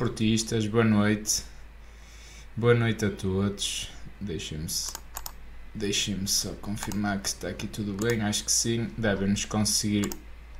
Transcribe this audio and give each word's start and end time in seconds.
Portistas, 0.00 0.66
boa 0.66 0.82
noite. 0.82 1.42
Boa 2.56 2.74
noite 2.74 3.04
a 3.04 3.10
todos. 3.10 3.90
Deixem-me 4.18 4.66
deixem 5.74 6.26
só 6.26 6.52
confirmar 6.62 7.20
que 7.20 7.28
está 7.28 7.48
aqui 7.48 7.66
tudo 7.66 7.92
bem. 7.92 8.22
Acho 8.22 8.42
que 8.44 8.50
sim. 8.50 8.88
Devem-nos 8.96 9.44
conseguir, 9.44 10.08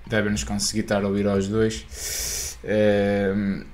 devem 0.06 0.30
-nos 0.30 0.44
conseguir 0.44 0.80
estar 0.80 1.02
a 1.02 1.08
ouvir 1.08 1.26
aos 1.26 1.48
dois. 1.48 2.58
Uh, 2.62 3.64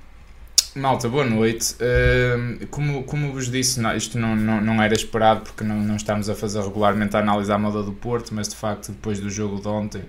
malta, 0.73 1.09
boa 1.09 1.25
noite. 1.25 1.75
Uh, 1.75 2.65
como, 2.67 3.03
como 3.03 3.33
vos 3.33 3.51
disse, 3.51 3.81
isto 3.97 4.17
não, 4.17 4.37
não, 4.37 4.61
não 4.61 4.81
era 4.81 4.93
esperado 4.93 5.41
porque 5.41 5.65
não, 5.65 5.81
não 5.81 5.97
estamos 5.97 6.29
a 6.29 6.35
fazer 6.35 6.61
regularmente 6.61 7.17
a 7.17 7.19
análise 7.19 7.51
à 7.51 7.57
moda 7.57 7.83
do 7.83 7.91
Porto, 7.91 8.33
mas 8.33 8.47
de 8.47 8.55
facto, 8.55 8.93
depois 8.93 9.19
do 9.19 9.29
jogo 9.29 9.59
de 9.59 9.67
ontem. 9.67 10.03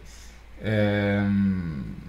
Uh, 0.60 2.07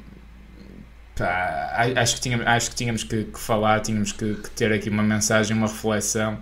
Pá, 1.19 1.75
acho 1.97 2.15
que 2.15 2.21
tínhamos, 2.21 2.47
acho 2.47 2.69
que, 2.69 2.75
tínhamos 2.77 3.03
que, 3.03 3.25
que 3.25 3.39
falar, 3.39 3.81
tínhamos 3.81 4.13
que, 4.13 4.35
que, 4.35 4.49
ter 4.51 4.71
aqui 4.71 4.89
uma 4.89 5.03
mensagem, 5.03 5.55
uma 5.55 5.67
reflexão 5.67 6.39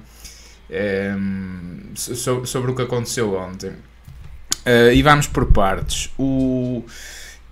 um, 0.70 0.74
ehm, 0.74 1.96
sobre, 1.96 2.46
sobre, 2.46 2.72
o 2.72 2.76
que 2.76 2.84
aconteceu 2.84 3.34
ontem. 3.36 3.72
Uh, 3.72 4.94
e 4.94 5.02
vamos 5.02 5.26
por 5.26 5.52
partes. 5.52 6.12
O, 6.16 6.84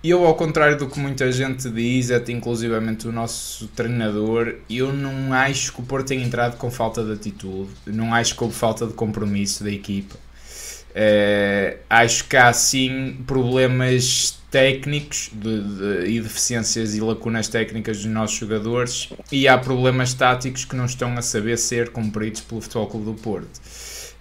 eu, 0.04 0.24
ao 0.24 0.36
contrário 0.36 0.78
do 0.78 0.88
que 0.88 1.00
muita 1.00 1.32
gente 1.32 1.68
diz, 1.68 2.12
até 2.12 2.30
inclusivamente 2.30 3.08
o 3.08 3.12
nosso 3.12 3.66
treinador, 3.68 4.54
eu 4.70 4.92
não 4.92 5.32
acho 5.32 5.72
que 5.72 5.80
o 5.80 5.82
Porto 5.82 6.06
tenha 6.06 6.24
entrado 6.24 6.56
com 6.56 6.70
falta 6.70 7.02
de 7.02 7.12
atitude, 7.12 7.70
não 7.86 8.14
acho 8.14 8.36
que 8.36 8.44
houve 8.44 8.54
falta 8.54 8.86
de 8.86 8.92
compromisso 8.92 9.64
da 9.64 9.70
equipa. 9.72 10.14
Uh, 10.14 11.76
acho 11.90 12.28
que 12.28 12.36
há 12.36 12.52
sim 12.52 13.18
problemas 13.26 14.38
técnicos 14.56 15.28
de, 15.34 15.60
de, 15.60 16.10
e 16.12 16.18
deficiências 16.18 16.94
e 16.94 17.00
lacunas 17.02 17.46
técnicas 17.46 17.98
dos 17.98 18.06
nossos 18.06 18.38
jogadores 18.38 19.10
e 19.30 19.46
há 19.46 19.58
problemas 19.58 20.14
táticos 20.14 20.64
que 20.64 20.74
não 20.74 20.86
estão 20.86 21.12
a 21.18 21.20
saber 21.20 21.58
ser 21.58 21.90
cumpridos 21.90 22.40
pelo 22.40 22.62
Futebol 22.62 22.86
Clube 22.86 23.04
do 23.04 23.14
Porto. 23.14 23.60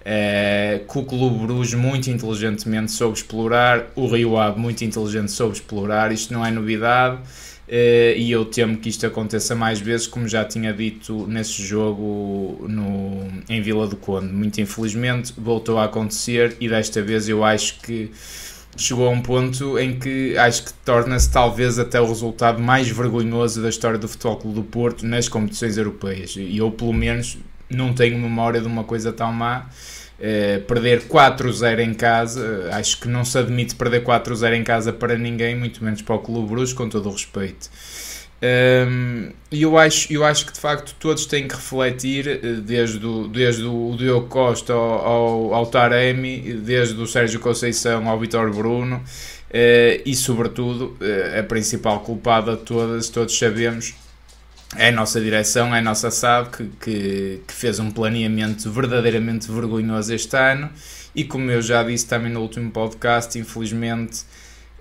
É, 0.04 0.82
que 0.92 0.98
o 1.00 1.04
Clube 1.04 1.48
Bruges 1.48 1.74
muito 1.74 2.10
inteligentemente 2.10 2.92
soube 2.92 3.18
explorar, 3.18 3.88
o 3.96 4.08
Rio 4.08 4.38
Ave 4.38 4.60
muito 4.60 4.84
inteligente 4.84 5.32
soube 5.32 5.56
explorar, 5.56 6.12
isto 6.12 6.34
não 6.34 6.46
é 6.46 6.52
novidade 6.52 7.20
é, 7.66 8.14
e 8.18 8.30
eu 8.30 8.44
temo 8.44 8.76
que 8.76 8.90
isto 8.90 9.08
aconteça 9.08 9.56
mais 9.56 9.80
vezes, 9.80 10.06
como 10.06 10.28
já 10.28 10.44
tinha 10.44 10.74
dito 10.74 11.26
nesse 11.28 11.64
jogo 11.64 12.66
no, 12.68 13.26
em 13.48 13.62
Vila 13.62 13.88
do 13.88 13.96
Conde. 13.96 14.34
Muito 14.34 14.60
infelizmente 14.60 15.34
voltou 15.38 15.78
a 15.78 15.86
acontecer 15.86 16.58
e 16.60 16.68
desta 16.68 17.02
vez 17.02 17.30
eu 17.30 17.42
acho 17.42 17.80
que 17.80 18.12
chegou 18.78 19.08
a 19.08 19.12
um 19.12 19.22
ponto 19.22 19.78
em 19.80 19.98
que 19.98 20.38
acho 20.38 20.66
que 20.66 20.74
torna-se 20.86 21.30
talvez 21.32 21.80
até 21.80 22.00
o 22.00 22.08
resultado 22.08 22.62
mais 22.62 22.90
vergonhoso 22.90 23.62
da 23.62 23.70
história 23.70 23.98
do 23.98 24.08
Futebol 24.08 24.38
Clube 24.38 24.56
do 24.56 24.64
Porto 24.64 25.06
nas 25.06 25.28
competições 25.28 25.78
europeias. 25.78 26.36
E 26.36 26.58
eu, 26.58 26.72
pelo 26.72 26.94
menos, 26.94 27.38
não 27.70 27.94
tenho 27.94 28.18
memória 28.18 28.62
de 28.62 28.68
uma 28.68 28.84
coisa 28.84 29.12
tão 29.12 29.32
má. 29.32 29.68
Uh, 30.18 30.64
perder 30.64 31.10
4-0 31.10 31.80
em 31.82 31.94
casa, 31.94 32.70
acho 32.72 33.02
que 33.02 33.08
não 33.10 33.26
se 33.26 33.38
admite 33.38 33.76
perder 33.76 34.02
4-0 34.02 34.54
em 34.54 34.64
casa 34.64 34.94
para 34.94 35.18
ninguém, 35.18 35.58
muito 35.58 35.84
menos 35.84 36.02
para 36.02 36.16
o 36.16 36.20
Clube 36.20 36.48
Bruges, 36.48 36.74
com 36.74 36.88
todo 36.88 37.10
o 37.10 37.12
respeito. 37.12 37.70
Um, 38.46 39.32
e 39.52 39.62
eu 39.62 39.78
acho, 39.78 40.12
eu 40.12 40.24
acho 40.24 40.46
que 40.46 40.54
de 40.54 40.60
facto 40.60 40.94
todos 41.00 41.26
têm 41.26 41.48
que 41.48 41.56
refletir, 41.56 42.28
eh, 42.28 42.38
desde 42.62 43.06
o, 43.06 43.28
desde 43.28 43.64
o 43.64 43.96
Diogo 43.98 44.28
Costa 44.28 44.74
ao, 44.74 45.54
ao, 45.54 45.66
Taremi, 45.66 46.54
desde 46.54 47.00
o 47.02 47.08
Sérgio 47.08 47.40
Conceição 47.40 48.10
ao 48.10 48.20
Vitor 48.20 48.54
Bruno, 48.54 48.98
uh, 48.98 50.02
e 50.06 50.16
sobretudo 50.16 50.98
uh, 51.00 51.40
a 51.40 51.44
principal 51.44 52.02
culpada 52.02 52.58
de 52.58 52.64
todas, 52.64 53.08
todos 53.10 53.38
sabemos, 53.38 53.96
é 54.76 54.90
a 54.90 54.92
nossa 54.92 55.22
direção, 55.22 55.74
é 55.74 55.80
a 55.80 55.82
nossa 55.82 56.12
SAD 56.12 56.50
que, 56.50 56.70
que, 56.82 57.42
que 57.48 57.54
fez 57.54 57.80
um 57.80 57.90
planeamento 57.90 58.70
verdadeiramente 58.70 59.50
vergonhoso 59.50 60.14
este 60.14 60.36
ano. 60.36 60.70
E 61.16 61.24
como 61.24 61.50
eu 61.50 61.62
já 61.62 61.82
disse 61.82 62.06
também 62.06 62.32
no 62.32 62.42
último 62.42 62.70
podcast, 62.72 63.40
infelizmente 63.40 64.26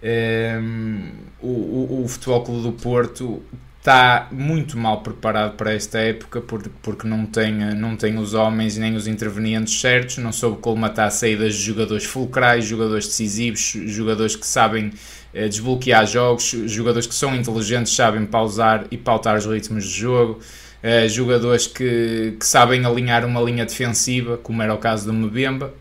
um, 0.04 0.06
ehm, 0.06 1.12
o, 1.40 1.48
o, 1.48 2.04
o 2.04 2.08
Futebol 2.08 2.44
Clube 2.44 2.62
do 2.62 2.72
Porto 2.72 3.42
está 3.84 4.28
muito 4.32 4.78
mal 4.78 5.02
preparado 5.02 5.56
para 5.56 5.74
esta 5.74 5.98
época 5.98 6.40
porque, 6.40 7.06
não, 7.06 7.26
tem, 7.26 7.52
não 7.74 7.94
tem 7.94 8.16
os 8.16 8.32
homens 8.32 8.78
nem 8.78 8.94
os 8.94 9.06
intervenientes 9.06 9.78
certos, 9.78 10.16
não 10.16 10.32
soube 10.32 10.56
colmatar 10.56 11.10
saídas 11.10 11.54
de 11.54 11.60
jogadores 11.60 12.04
fulcrais, 12.06 12.64
jogadores 12.64 13.06
decisivos, 13.06 13.60
jogadores 13.60 14.36
que 14.36 14.46
sabem 14.46 14.90
eh, 15.34 15.48
desbloquear 15.48 16.06
jogos, 16.06 16.56
jogadores 16.64 17.06
que 17.06 17.14
são 17.14 17.36
inteligentes, 17.36 17.94
sabem 17.94 18.24
pausar 18.24 18.86
e 18.90 18.96
pautar 18.96 19.36
os 19.36 19.44
ritmos 19.44 19.84
de 19.84 19.90
jogo, 19.90 20.40
eh, 20.82 21.06
jogadores 21.06 21.66
que, 21.66 22.36
que 22.40 22.46
sabem 22.46 22.86
alinhar 22.86 23.26
uma 23.26 23.42
linha 23.42 23.66
defensiva, 23.66 24.38
como 24.38 24.62
era 24.62 24.72
o 24.72 24.78
caso 24.78 25.04
do 25.04 25.12
Mbemba, 25.12 25.74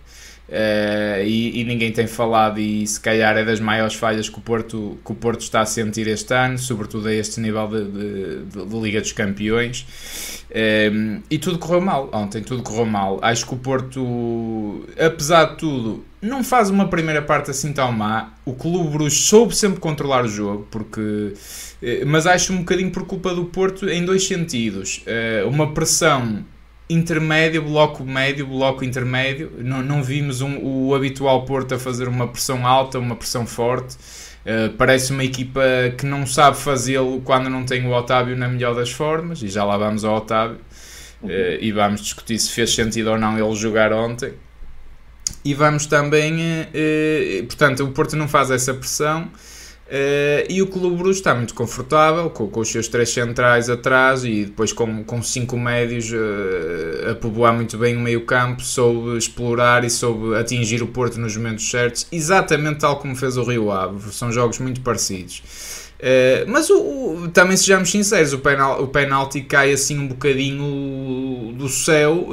Uh, 0.53 1.23
e, 1.25 1.61
e, 1.61 1.63
ninguém 1.63 1.91
tem 1.91 2.05
falado 2.05 2.59
e 2.59 2.85
se 2.85 2.99
calhar 2.99 3.35
é 3.35 3.43
das 3.43 3.59
maiores 3.59 3.95
falhas 3.95 4.29
que 4.29 4.37
o 4.37 4.41
Porto, 4.41 4.99
que 5.03 5.11
o 5.11 5.15
Porto 5.15 5.41
está 5.41 5.61
a 5.61 5.65
sentir 5.65 6.07
este 6.07 6.31
ano, 6.31 6.59
sobretudo 6.59 7.07
a 7.07 7.13
este 7.13 7.39
nível 7.39 7.67
de, 7.67 7.85
de, 8.45 8.63
de, 8.63 8.79
Liga 8.79 9.01
dos 9.01 9.11
Campeões. 9.13 9.81
Uh, 10.51 11.23
e 11.27 11.39
tudo 11.39 11.57
correu 11.57 11.81
mal, 11.81 12.07
ontem 12.13 12.43
tudo 12.43 12.61
correu 12.61 12.85
mal. 12.85 13.17
Acho 13.23 13.47
que 13.47 13.55
o 13.55 13.57
Porto 13.57 14.85
apesar 14.95 15.45
de 15.45 15.57
tudo 15.57 16.05
não 16.21 16.43
faz 16.43 16.69
uma 16.69 16.87
primeira 16.87 17.23
parte 17.23 17.49
assim 17.49 17.73
tão 17.73 17.91
má. 17.91 18.33
O 18.45 18.53
Clube 18.53 18.91
Bruges 18.91 19.21
soube 19.21 19.55
sempre 19.55 19.79
controlar 19.79 20.23
o 20.23 20.27
jogo 20.27 20.67
porque 20.69 21.01
uh, 21.01 22.05
mas 22.05 22.27
acho 22.27 22.53
um 22.53 22.57
bocadinho 22.57 22.91
por 22.91 23.07
culpa 23.07 23.33
do 23.33 23.45
Porto 23.45 23.89
em 23.89 24.05
dois 24.05 24.27
sentidos. 24.27 25.03
Uma 25.47 25.73
pressão 25.73 26.45
intermédio, 26.93 27.61
bloco 27.61 28.03
médio, 28.03 28.47
bloco 28.47 28.83
intermédio. 28.83 29.51
Não, 29.59 29.81
não 29.81 30.03
vimos 30.03 30.41
um, 30.41 30.57
o 30.61 30.95
habitual 30.95 31.45
Porto 31.45 31.75
a 31.75 31.79
fazer 31.79 32.07
uma 32.07 32.27
pressão 32.27 32.65
alta, 32.65 32.99
uma 32.99 33.15
pressão 33.15 33.45
forte. 33.45 33.95
Uh, 34.45 34.73
parece 34.77 35.11
uma 35.11 35.23
equipa 35.23 35.61
que 35.97 36.05
não 36.05 36.27
sabe 36.27 36.57
fazê-lo 36.57 37.21
quando 37.21 37.49
não 37.49 37.63
tem 37.63 37.85
o 37.85 37.91
Otávio 37.91 38.35
na 38.35 38.47
melhor 38.47 38.75
das 38.75 38.91
formas, 38.91 39.41
e 39.41 39.47
já 39.47 39.63
lá 39.63 39.77
vamos 39.77 40.03
ao 40.03 40.17
Otávio. 40.17 40.57
Uh, 41.23 41.57
e 41.61 41.71
vamos 41.71 42.01
discutir 42.01 42.37
se 42.37 42.51
fez 42.51 42.73
sentido 42.73 43.11
ou 43.11 43.17
não 43.17 43.37
ele 43.37 43.55
jogar 43.55 43.93
ontem. 43.93 44.33
E 45.45 45.53
vamos 45.53 45.85
também, 45.85 46.33
uh, 46.33 47.45
portanto, 47.47 47.83
o 47.83 47.91
Porto 47.91 48.15
não 48.15 48.27
faz 48.27 48.51
essa 48.51 48.73
pressão. 48.73 49.29
Uh, 49.85 50.47
e 50.49 50.61
o 50.61 50.67
Clube 50.67 50.95
Bruges 50.95 51.17
está 51.17 51.35
muito 51.35 51.53
confortável 51.53 52.29
com, 52.29 52.47
com, 52.47 52.61
os 52.61 52.69
seus 52.69 52.87
três 52.87 53.09
centrais 53.09 53.69
atrás 53.69 54.23
e 54.23 54.45
depois 54.45 54.71
com, 54.71 55.03
com 55.03 55.21
cinco 55.21 55.59
médios 55.59 56.09
uh, 56.09 57.11
a 57.11 57.15
povoar 57.15 57.53
muito 57.53 57.77
bem 57.77 57.97
o 57.97 57.99
meio 57.99 58.25
campo, 58.25 58.61
soube 58.61 59.17
explorar 59.17 59.83
e 59.83 59.89
soube 59.89 60.35
atingir 60.35 60.81
o 60.81 60.87
Porto 60.87 61.19
nos 61.19 61.35
momentos 61.35 61.69
certos, 61.69 62.07
exatamente 62.13 62.79
tal 62.79 62.97
como 62.97 63.13
fez 63.13 63.35
o 63.35 63.43
Rio 63.43 63.71
Ave. 63.71 64.11
São 64.13 64.31
jogos 64.31 64.57
muito 64.59 64.79
parecidos. 64.79 65.43
Uh, 65.99 66.47
mas 66.47 66.69
o, 66.69 66.77
o, 66.79 67.29
também 67.33 67.57
sejamos 67.57 67.91
sinceros, 67.91 68.31
o, 68.31 68.39
penal, 68.39 68.81
o 68.81 68.87
penalti 68.87 69.41
cai 69.41 69.73
assim 69.73 69.99
um 69.99 70.07
bocadinho 70.07 71.53
do 71.57 71.67
céu. 71.67 72.29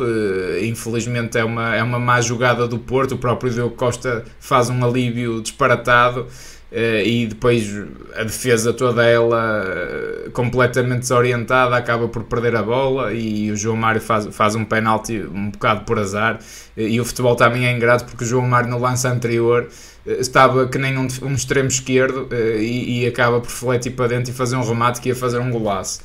Infelizmente 0.63 1.37
é 1.37 1.45
uma, 1.45 1.75
é 1.75 1.83
uma 1.83 1.99
má 1.99 2.21
jogada 2.21 2.69
do 2.69 2.79
Porto. 2.79 3.17
O 3.17 3.19
próprio 3.19 3.53
Diogo 3.53 3.75
Costa 3.75 4.25
faz 4.39 4.71
um 4.71 4.85
alívio 4.85 5.43
disparatado. 5.43 6.27
Uh, 6.71 7.03
e 7.05 7.27
depois 7.27 7.69
a 8.15 8.23
defesa 8.23 8.73
toda 8.73 9.05
ela 9.05 9.65
uh, 9.65 10.31
completamente 10.31 11.01
desorientada 11.01 11.77
acaba 11.77 12.07
por 12.07 12.23
perder 12.23 12.55
a 12.55 12.63
bola 12.63 13.13
e 13.13 13.51
o 13.51 13.57
João 13.57 13.77
Mário 13.77 14.01
faz, 14.01 14.29
faz 14.31 14.55
um 14.55 14.65
penalti 14.65 15.21
um 15.21 15.51
bocado 15.51 15.85
por 15.85 15.99
azar. 15.99 16.39
E 16.77 17.01
o 17.01 17.05
futebol 17.05 17.35
também 17.35 17.67
é 17.67 17.73
ingrato 17.73 18.05
porque 18.05 18.23
o 18.23 18.27
João 18.27 18.47
Mário 18.47 18.71
no 18.71 18.79
lance 18.79 19.07
anterior 19.07 19.69
estava 20.07 20.69
que 20.69 20.79
nem 20.79 20.97
um, 20.97 21.09
um 21.23 21.35
extremo 21.35 21.69
esquerdo 21.69 22.29
e, 22.33 23.03
e, 23.03 23.07
acaba 23.07 23.41
por 23.41 23.51
fletir 23.51 23.93
para 23.93 24.07
dentro 24.07 24.31
e 24.31 24.35
fazer 24.35 24.57
um 24.57 24.63
remate 24.63 25.01
que 25.01 25.09
ia 25.09 25.17
fazer 25.17 25.41
um 25.41 25.51
golaço. 25.51 26.01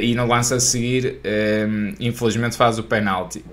E 0.00 0.14
no 0.14 0.26
lance 0.26 0.54
a 0.54 0.60
seguir 0.60 1.20
infelizmente 1.98 2.56
faz 2.56 2.78
o 2.78 2.84
penalti. 2.84 3.44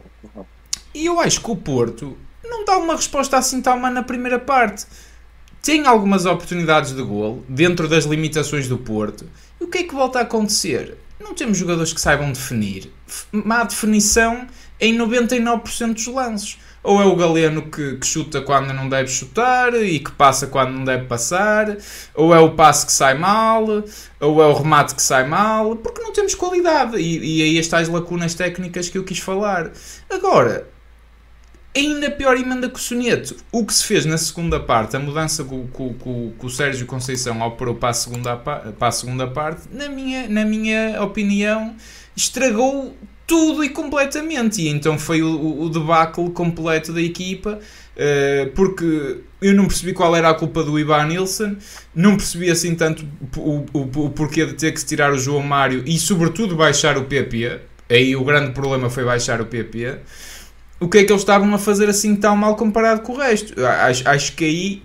E 0.94 1.08
eu 1.08 1.19
acho 1.19 1.42
que 1.42 1.52
o 1.52 1.56
Porto 1.56 2.16
não 2.44 2.64
dá 2.64 2.78
uma 2.78 2.96
resposta 2.96 3.38
assim 3.38 3.62
tão 3.62 3.78
má 3.78 3.90
na 3.90 4.04
primeira 4.04 4.40
parte 4.40 4.86
tem 5.66 5.88
algumas 5.88 6.28
oportunidades 6.28 6.94
de 6.94 7.02
golo 7.02 7.44
dentro 7.50 7.88
das 7.88 8.06
limitações 8.06 8.68
do 8.68 8.78
Porto. 8.78 9.26
E 9.60 9.64
o 9.64 9.68
que 9.68 9.80
é 9.80 9.84
que 9.84 9.96
volta 9.96 10.20
a 10.20 10.22
acontecer? 10.22 10.96
Não 11.20 11.34
temos 11.34 11.58
jogadores 11.58 11.92
que 11.92 12.00
saibam 12.00 12.32
definir. 12.32 12.92
Má 13.32 13.64
definição 13.64 14.46
em 14.80 14.96
99% 14.96 15.94
dos 15.96 16.06
lances. 16.06 16.60
Ou 16.84 17.02
é 17.02 17.06
o 17.06 17.16
Galeno 17.16 17.64
que, 17.64 17.96
que, 17.96 18.06
chuta 18.06 18.42
quando 18.42 18.72
não 18.74 18.88
deve 18.88 19.08
chutar 19.08 19.74
e 19.74 19.98
que 19.98 20.12
passa 20.12 20.46
quando 20.46 20.70
não 20.70 20.86
deve 20.86 21.06
passar, 21.06 21.76
ou 22.14 22.32
é 22.32 22.40
o 22.40 22.52
passe 22.52 22.86
que 22.86 22.92
sai 22.92 23.18
mal, 23.18 23.66
ou 24.20 24.44
é 24.44 24.46
o 24.46 24.54
remate 24.54 24.94
que 24.94 25.02
sai 25.02 25.28
mal, 25.28 25.78
porque 25.78 26.00
não 26.00 26.14
temos 26.14 26.36
qualidade. 26.36 26.98
E, 26.98 27.40
e 27.40 27.42
aí 27.42 27.58
estas 27.58 27.90
lacunas 27.90 28.36
técnicas 28.36 28.88
que 28.88 29.00
eu 29.00 29.04
quis 29.04 29.18
falar. 29.18 29.72
Agora, 30.12 30.75
ainda 31.75 32.10
pior 32.10 32.38
emenda 32.38 32.69
que 32.69 32.75
o 32.75 32.81
soneto. 32.81 33.36
O 33.51 33.66
que 33.66 33.74
se 33.74 33.83
fez 33.83 34.06
na 34.06 34.18
segunda 34.18 34.60
parte, 34.60 34.95
a 34.95 35.00
mudança 35.00 35.44
que 35.44 36.45
o 36.45 36.50
Sérgio 36.50 36.86
Conceição 36.86 37.42
operou 37.42 37.75
para 37.75 37.89
a 37.89 37.94
segunda, 37.94 38.38
para 38.38 38.74
a 38.80 38.92
segunda 38.92 39.27
parte, 39.27 39.63
na 39.72 39.89
minha, 39.89 40.27
na 40.30 40.45
minha 40.45 41.01
opinião, 41.04 41.75
estragou 42.16 42.95
tudo 43.27 43.63
e 43.63 43.69
completamente. 43.69 44.62
E 44.62 44.69
então 44.69 44.98
foi 44.98 45.22
o, 45.22 45.62
o 45.62 45.69
debacle 45.69 46.30
completo 46.30 46.94
da 46.94 47.01
equipa, 47.01 47.60
uh, 47.60 48.50
porque 48.51 49.21
eu 49.42 49.54
não 49.54 49.68
percebi 49.68 49.94
qual 49.94 50.16
era 50.16 50.30
a 50.30 50.33
culpa 50.33 50.63
do 50.63 50.80
Ivan 50.80 51.07
Nilsson, 51.07 51.57
não 51.94 52.16
percebi 52.16 52.50
assim 52.50 52.74
tanto 52.74 53.06
o, 53.36 53.66
o, 53.74 54.06
o 54.06 54.10
porquê 54.12 54.45
de 54.45 54.54
ter 54.54 54.71
que 54.71 54.83
tirar 54.86 55.12
o 55.12 55.18
João 55.18 55.42
Mário 55.42 55.83
e, 55.86 56.00
sobretudo, 56.00 56.56
baixar 56.56 56.98
o 56.98 57.04
PP. 57.04 57.60
Aí 57.89 58.16
o 58.16 58.24
grande 58.24 58.51
problema 58.51 58.89
foi 58.89 59.04
baixar 59.04 59.42
o 59.42 59.45
PP 59.45 60.00
o 60.80 60.89
que 60.89 61.00
é 61.00 61.04
que 61.04 61.12
eles 61.12 61.22
estavam 61.22 61.54
a 61.54 61.57
fazer 61.57 61.89
assim 61.89 62.16
tão 62.16 62.36
mal 62.36 62.56
comparado 62.56 63.01
com 63.01 63.13
o 63.13 63.18
resto? 63.18 63.54
Acho, 63.66 64.07
acho 64.07 64.31
que 64.33 64.45
aí 64.45 64.83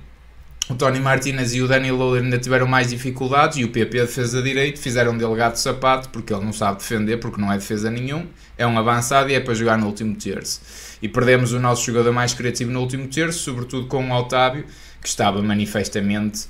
o 0.70 0.74
Tony 0.76 1.00
Martinez 1.00 1.52
e 1.52 1.60
o 1.60 1.66
Danny 1.66 1.90
Loader 1.90 2.22
ainda 2.22 2.38
tiveram 2.38 2.66
mais 2.66 2.90
dificuldades 2.90 3.58
e 3.58 3.64
o 3.64 3.70
PP 3.70 4.02
defesa 4.02 4.40
direito 4.40 4.78
fizeram 4.78 5.18
dele 5.18 5.34
gato 5.34 5.54
de 5.54 5.60
sapato 5.60 6.08
porque 6.10 6.32
ele 6.32 6.44
não 6.44 6.52
sabe 6.52 6.78
defender, 6.78 7.18
porque 7.18 7.40
não 7.40 7.52
é 7.52 7.58
defesa 7.58 7.90
nenhum, 7.90 8.26
é 8.56 8.64
um 8.64 8.78
avançado 8.78 9.30
e 9.30 9.34
é 9.34 9.40
para 9.40 9.52
jogar 9.52 9.76
no 9.76 9.86
último 9.86 10.14
terço. 10.14 10.60
E 11.02 11.08
perdemos 11.08 11.52
o 11.52 11.58
nosso 11.58 11.84
jogador 11.84 12.12
mais 12.12 12.34
criativo 12.34 12.70
no 12.70 12.80
último 12.80 13.08
terço, 13.08 13.40
sobretudo 13.40 13.88
com 13.88 14.08
o 14.08 14.16
Otávio, 14.16 14.64
que 15.02 15.08
estava 15.08 15.42
manifestamente 15.42 16.46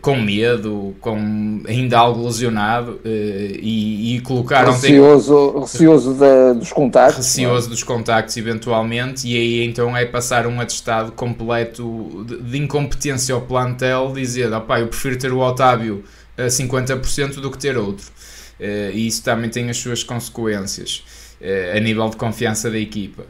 com 0.00 0.16
medo, 0.16 0.94
com 1.00 1.62
ainda 1.66 1.98
algo 1.98 2.24
lesionado 2.24 3.00
eh, 3.04 3.58
e, 3.60 4.16
e 4.16 4.20
colocaram 4.20 4.72
receoso 5.60 6.14
da, 6.14 6.52
dos 6.52 6.72
contactos 6.72 7.18
receoso 7.18 7.66
é? 7.66 7.70
dos 7.70 7.82
contactos 7.82 8.36
eventualmente 8.36 9.28
e 9.28 9.36
aí 9.36 9.64
então 9.64 9.96
é 9.96 10.04
passar 10.04 10.46
um 10.46 10.60
atestado 10.60 11.12
completo 11.12 12.24
de, 12.26 12.42
de 12.42 12.58
incompetência 12.58 13.34
ao 13.34 13.42
plantel 13.42 14.12
dizer, 14.14 14.52
opá, 14.52 14.80
eu 14.80 14.88
prefiro 14.88 15.18
ter 15.18 15.32
o 15.32 15.38
Otávio 15.38 16.04
a 16.36 16.46
50% 16.46 17.40
do 17.40 17.50
que 17.50 17.58
ter 17.58 17.76
outro 17.76 18.06
eh, 18.58 18.90
e 18.94 19.06
isso 19.06 19.22
também 19.22 19.50
tem 19.50 19.68
as 19.70 19.76
suas 19.76 20.02
consequências 20.02 21.04
eh, 21.40 21.74
a 21.76 21.80
nível 21.80 22.08
de 22.08 22.16
confiança 22.16 22.70
da 22.70 22.78
equipa 22.78 23.24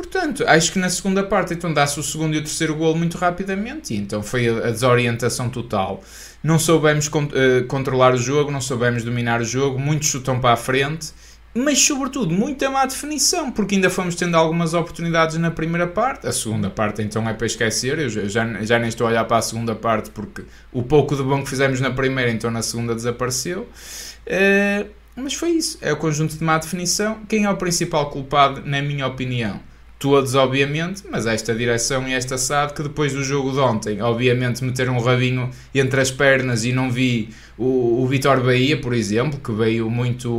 Portanto, 0.00 0.44
acho 0.46 0.72
que 0.72 0.78
na 0.78 0.88
segunda 0.88 1.22
parte 1.22 1.52
então 1.52 1.74
dá-se 1.74 2.00
o 2.00 2.02
segundo 2.02 2.34
e 2.34 2.38
o 2.38 2.42
terceiro 2.42 2.74
golo 2.74 2.96
muito 2.96 3.18
rapidamente 3.18 3.92
e 3.92 3.98
então 3.98 4.22
foi 4.22 4.48
a, 4.48 4.70
desorientação 4.70 5.50
total. 5.50 6.02
Não 6.42 6.58
soubemos 6.58 7.06
con 7.06 7.24
uh, 7.24 7.66
controlar 7.66 8.14
o 8.14 8.16
jogo, 8.16 8.50
não 8.50 8.62
soubemos 8.62 9.04
dominar 9.04 9.42
o 9.42 9.44
jogo, 9.44 9.78
muitos 9.78 10.08
chutam 10.08 10.40
para 10.40 10.54
a 10.54 10.56
frente, 10.56 11.12
mas 11.54 11.78
sobretudo 11.82 12.32
muita 12.32 12.70
má 12.70 12.86
definição, 12.86 13.52
porque 13.52 13.74
ainda 13.74 13.90
fomos 13.90 14.14
tendo 14.14 14.38
algumas 14.38 14.72
oportunidades 14.72 15.36
na 15.36 15.50
primeira 15.50 15.86
parte. 15.86 16.26
A 16.26 16.32
segunda 16.32 16.70
parte 16.70 17.02
então 17.02 17.28
é 17.28 17.34
para 17.34 17.46
esquecer, 17.46 17.98
eu 17.98 18.08
já, 18.08 18.46
já 18.62 18.78
nem 18.78 18.88
estou 18.88 19.06
a 19.06 19.10
olhar 19.10 19.24
para 19.26 19.36
a 19.36 19.42
segunda 19.42 19.74
parte 19.74 20.08
porque 20.08 20.44
o 20.72 20.82
pouco 20.82 21.14
de 21.14 21.22
bom 21.22 21.44
que 21.44 21.50
fizemos 21.50 21.78
na 21.78 21.90
primeira 21.90 22.30
então 22.30 22.50
na 22.50 22.62
segunda 22.62 22.94
desapareceu. 22.94 23.68
Uh, 24.26 24.88
mas 25.14 25.34
foi 25.34 25.50
isso, 25.50 25.76
é 25.82 25.92
o 25.92 25.96
conjunto 25.98 26.38
de 26.38 26.42
má 26.42 26.56
definição. 26.56 27.18
Quem 27.28 27.44
é 27.44 27.50
o 27.50 27.56
principal 27.58 28.08
culpado, 28.08 28.62
na 28.64 28.80
minha 28.80 29.06
opinião? 29.06 29.68
Todos, 30.00 30.34
obviamente, 30.34 31.04
mas 31.10 31.26
esta 31.26 31.54
direção 31.54 32.08
e 32.08 32.14
esta 32.14 32.38
SAD 32.38 32.72
que 32.72 32.82
depois 32.82 33.12
do 33.12 33.22
jogo 33.22 33.52
de 33.52 33.58
ontem, 33.58 34.00
obviamente, 34.00 34.64
meteram 34.64 34.96
um 34.96 35.00
rabinho 35.00 35.50
entre 35.74 36.00
as 36.00 36.10
pernas 36.10 36.64
e 36.64 36.72
não 36.72 36.90
vi 36.90 37.28
o, 37.60 38.02
o 38.02 38.06
Vitor 38.06 38.42
Bahia, 38.42 38.80
por 38.80 38.94
exemplo, 38.94 39.38
que 39.38 39.52
veio 39.52 39.90
muito, 39.90 40.30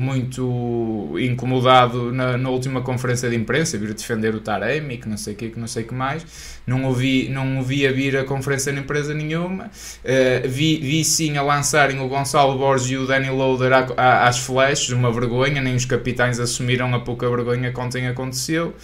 muito 0.00 1.14
incomodado 1.20 2.10
na, 2.10 2.38
na 2.38 2.48
última 2.48 2.80
conferência 2.80 3.28
de 3.28 3.36
imprensa, 3.36 3.76
vir 3.76 3.92
defender 3.92 4.34
o 4.34 4.40
Taremi, 4.40 4.96
que 4.96 5.06
não 5.06 5.18
sei 5.18 5.34
o 5.34 5.36
que, 5.36 5.50
que 5.50 5.60
não 5.60 5.66
sei 5.66 5.84
que 5.84 5.92
mais. 5.92 6.24
Não 6.66 6.86
ouvi, 6.86 7.28
não 7.28 7.58
ouvi 7.58 7.86
a 7.86 7.92
vir 7.92 8.16
a 8.16 8.24
conferência 8.24 8.72
de 8.72 8.78
empresa 8.78 9.12
nenhuma. 9.12 9.64
Uh, 9.66 10.48
vi, 10.48 10.78
vi 10.78 11.04
sim 11.04 11.36
a 11.36 11.42
lançarem 11.42 12.00
o 12.00 12.08
Gonçalo 12.08 12.56
Borges 12.56 12.90
e 12.92 12.96
o 12.96 13.06
Danny 13.06 13.28
Loader 13.28 13.70
às 13.98 14.38
flashes, 14.38 14.88
uma 14.88 15.12
vergonha, 15.12 15.60
nem 15.60 15.74
os 15.74 15.84
capitães 15.84 16.40
assumiram 16.40 16.94
a 16.94 17.00
pouca 17.00 17.28
vergonha 17.28 17.70
que 17.70 17.78
ontem 17.78 18.06
aconteceu. 18.06 18.74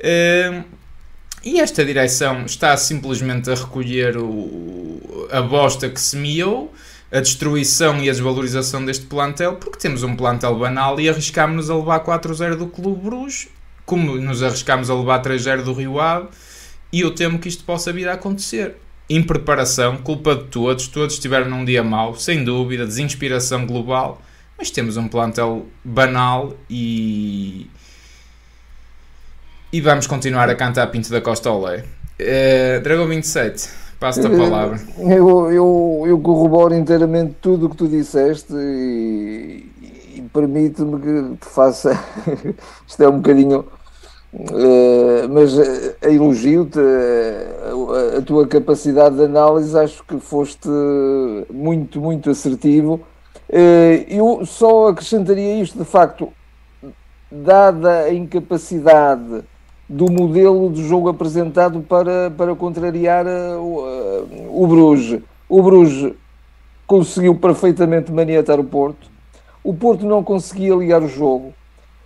Uh, 0.00 0.64
e 1.44 1.60
esta 1.60 1.84
direção 1.84 2.44
está 2.44 2.76
simplesmente 2.76 3.48
a 3.52 3.54
recolher 3.54 4.16
o, 4.16 5.28
a 5.30 5.40
bosta 5.40 5.88
que 5.88 6.00
semeou 6.00 6.74
a 7.12 7.20
destruição 7.20 7.98
e 7.98 8.08
a 8.08 8.12
desvalorização 8.12 8.84
deste 8.84 9.06
plantel, 9.06 9.56
porque 9.56 9.78
temos 9.78 10.02
um 10.02 10.14
plantel 10.14 10.56
banal 10.56 11.00
e 11.00 11.08
arriscámos-nos 11.08 11.68
a 11.68 11.76
levar 11.76 12.04
4-0 12.04 12.56
do 12.56 12.66
Clube 12.68 13.02
Bruges, 13.02 13.48
como 13.84 14.16
nos 14.16 14.42
arriscámos 14.42 14.88
a 14.88 14.94
levar 14.94 15.20
3-0 15.20 15.62
do 15.62 15.72
Rio 15.72 15.98
Ave, 15.98 16.28
e 16.92 17.00
eu 17.00 17.10
temo 17.10 17.38
que 17.38 17.48
isto 17.48 17.64
possa 17.64 17.92
vir 17.92 18.08
a 18.08 18.14
acontecer. 18.14 18.76
Impreparação, 19.08 19.96
culpa 19.96 20.36
de 20.36 20.44
todos, 20.44 20.86
todos 20.86 21.14
estiveram 21.14 21.50
num 21.50 21.64
dia 21.64 21.82
mau, 21.82 22.14
sem 22.14 22.44
dúvida, 22.44 22.86
desinspiração 22.86 23.66
global, 23.66 24.22
mas 24.56 24.70
temos 24.70 24.96
um 24.96 25.08
plantel 25.08 25.66
banal 25.84 26.56
e. 26.68 27.68
E 29.72 29.80
vamos 29.80 30.06
continuar 30.06 30.48
a 30.48 30.54
cantar 30.54 30.86
Pinto 30.88 31.10
da 31.10 31.20
Costa 31.20 31.50
Olé. 31.50 31.84
Uh, 32.20 32.80
Dragão 32.82 33.06
27, 33.08 33.68
Passo-te 34.00 34.26
a 34.26 34.30
palavra. 34.30 34.80
Eu, 34.98 35.52
eu, 35.52 36.04
eu 36.06 36.18
corroboro 36.20 36.74
inteiramente 36.74 37.34
tudo 37.38 37.66
o 37.66 37.68
que 37.68 37.76
tu 37.76 37.86
disseste 37.86 38.54
e, 38.54 39.66
e 40.16 40.22
permite-me 40.32 40.98
que 40.98 41.36
te 41.36 41.46
faça. 41.46 41.92
Isto 42.88 43.02
é 43.02 43.08
um 43.08 43.18
bocadinho. 43.18 43.66
Uh, 44.32 45.28
mas 45.28 45.52
uh, 45.58 45.94
elogio-te 46.02 46.78
uh, 46.78 48.14
a, 48.14 48.18
a, 48.18 48.22
tua 48.22 48.46
capacidade 48.46 49.16
de 49.16 49.24
análise, 49.24 49.76
acho 49.76 50.02
que 50.04 50.18
foste 50.18 50.68
muito, 51.52 52.00
muito 52.00 52.30
assertivo. 52.30 53.00
eu 54.08 54.46
só 54.46 54.88
acrescentaria 54.88 55.60
isto, 55.60 55.76
de 55.76 55.84
facto, 55.84 56.32
dada 57.30 58.04
a 58.04 58.14
incapacidade 58.14 59.42
do 59.90 60.08
modelo 60.08 60.70
de 60.70 60.86
jogo 60.86 61.08
apresentado 61.08 61.80
para, 61.80 62.30
para 62.30 62.54
contrariar 62.54 63.26
uh, 63.26 63.58
o, 63.58 63.80
uh, 63.80 64.62
o 64.62 64.66
Bruges. 64.68 65.20
O 65.48 65.60
Bruges 65.60 66.12
conseguiu 66.86 67.34
perfeitamente 67.34 68.12
maniatar 68.12 68.60
o 68.60 68.64
Porto. 68.64 69.10
O 69.64 69.74
Porto 69.74 70.06
não 70.06 70.22
conseguia 70.22 70.76
ligar 70.76 71.02
o 71.02 71.08
jogo, 71.08 71.52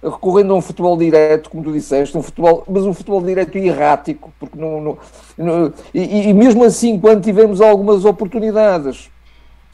recorrendo 0.03 0.55
a 0.55 0.57
um 0.57 0.63
futebol 0.63 0.97
direto, 0.97 1.51
como 1.51 1.63
tu 1.63 1.73
disseste, 1.73 2.17
um 2.17 2.23
futebol, 2.23 2.65
mas 2.67 2.87
um 2.87 2.95
futebol 2.95 3.21
direto 3.21 3.59
errático, 3.59 4.33
porque 4.41 4.59
não, 4.59 4.81
não, 4.81 4.99
não 5.37 5.73
e, 5.93 6.31
e, 6.31 6.33
mesmo 6.33 6.65
assim, 6.65 6.99
quando 6.99 7.23
tivemos 7.23 7.61
algumas 7.61 8.07
oportunidades, 8.07 9.11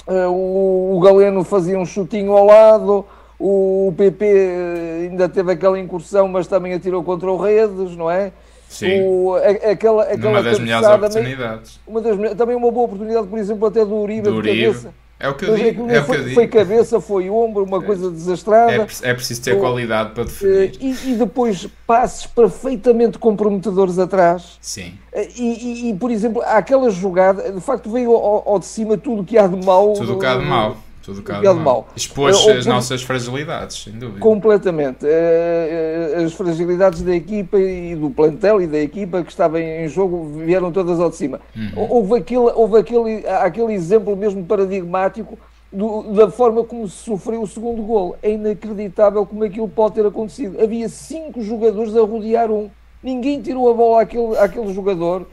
uh, 0.09 0.29
o, 0.29 0.97
o 0.97 1.01
Galeno 1.01 1.45
fazia 1.45 1.79
um 1.79 1.87
chutinho 1.87 2.33
ao 2.33 2.45
lado, 2.45 3.07
o 3.41 3.95
PP 3.97 4.25
eh, 4.27 5.09
ainda 5.11 5.27
teve 5.27 5.51
aquela 5.51 5.79
incursão, 5.81 6.29
mas 6.29 6.47
também 6.47 6.75
atirou 6.75 7.03
contra 7.03 7.31
o 7.31 7.39
Redes, 7.39 7.97
não 7.97 8.11
é? 8.11 8.33
Sim. 8.69 9.01
O, 9.03 9.35
aquela, 9.35 10.03
aquela 10.03 10.31
uma 10.31 10.43
das 10.43 10.59
melhores 10.59 10.87
oportunidades. 10.87 11.81
Uma 11.87 12.01
das, 12.03 12.35
também 12.37 12.55
uma 12.55 12.71
boa 12.71 12.85
oportunidade, 12.85 13.27
por 13.27 13.39
exemplo, 13.39 13.67
até 13.67 13.83
do 13.85 13.97
Uribe, 13.97 14.29
do 14.29 14.37
Uribe. 14.37 14.67
cabeça. 14.67 14.95
É 15.19 15.29
o 15.29 15.35
que 15.35 15.45
eu 15.45 15.55
digo. 15.55 15.91
É 15.91 16.03
foi, 16.03 16.21
eu 16.21 16.35
foi, 16.35 16.49
cabeça, 16.49 17.01
foi 17.01 17.31
ombro, 17.31 17.65
uma 17.65 17.79
é, 17.79 17.83
coisa 17.83 18.11
desastrada. 18.11 18.73
É, 18.73 19.11
é 19.11 19.15
preciso 19.15 19.43
ter 19.43 19.59
qualidade 19.59 20.13
para 20.13 20.25
definir. 20.25 20.53
Eh, 20.53 20.73
e, 20.81 21.13
e, 21.13 21.15
depois 21.15 21.67
passes 21.87 22.27
perfeitamente 22.27 23.19
comprometedores 23.19 23.99
atrás. 23.99 24.59
Sim. 24.61 24.95
Eh, 25.13 25.29
e, 25.37 25.43
e, 25.43 25.91
e, 25.91 25.95
por 25.95 26.11
exemplo, 26.11 26.43
aquela 26.43 26.91
jogada, 26.91 27.53
de 27.53 27.61
facto 27.61 27.91
veio 27.91 28.13
ao, 28.13 28.49
ao 28.49 28.59
de 28.59 28.67
cima 28.67 28.97
tudo 28.97 29.23
o 29.23 29.25
que 29.25 29.37
há 29.37 29.47
de 29.47 29.63
mal. 29.65 29.93
Tudo 29.95 30.15
o 30.15 30.19
que 30.19 30.27
há 30.27 30.37
de 30.37 30.45
mal 30.45 30.77
tudo 31.11 31.23
cá 31.23 31.41
de 31.41 31.53
mal. 31.55 31.89
Expôs 31.97 32.37
as 32.49 32.67
nossas 32.67 33.03
fragilidades, 33.03 33.83
sem 33.85 33.93
dúvida. 33.93 34.21
Completamente. 34.21 35.05
Eh, 35.05 36.15
eh, 36.17 36.25
as 36.25 36.33
fragilidades 36.33 37.03
da 37.03 37.15
equipa 37.15 37.59
e 37.59 37.95
do 37.97 38.11
plantel 38.11 38.63
e 38.63 38.67
da 38.67 38.79
equipa 38.79 39.23
que 39.23 39.31
estava 39.31 39.61
em 39.61 39.89
jogo 39.89 40.39
vieram 40.45 40.71
todas 40.71 41.01
ao 41.01 41.11
de 41.11 41.17
cima. 41.17 41.41
Uhum. 41.57 41.87
Houve, 41.91 42.17
aquele, 42.17 42.51
houve 42.55 42.79
aquele, 42.79 43.27
aquele 43.27 43.73
exemplo 43.73 44.17
mesmo 44.17 44.45
paradigmático 44.45 45.39
do, 45.73 46.03
da 46.13 46.31
forma 46.31 46.65
como 46.65 46.89
se 46.89 47.05
sofreu 47.05 47.43
o 47.43 47.47
segundo 47.47 47.83
gol. 47.83 48.17
É 48.23 48.31
inacreditável 48.31 49.27
como 49.27 49.45
aquilo 49.45 49.69
pode 49.69 49.97
ter 49.97 50.07
acontecido. 50.07 50.61
Havia 50.63 50.89
cinco 50.89 51.43
jogadores 51.43 51.97
a 51.97 52.01
rodear 52.01 52.51
um. 52.51 52.71
Ninguém 53.03 53.41
tirou 53.41 53.71
a 53.71 53.75
bola 53.75 54.03
àquele, 54.03 54.37
àquele 54.37 54.75
jogador, 54.75 55.27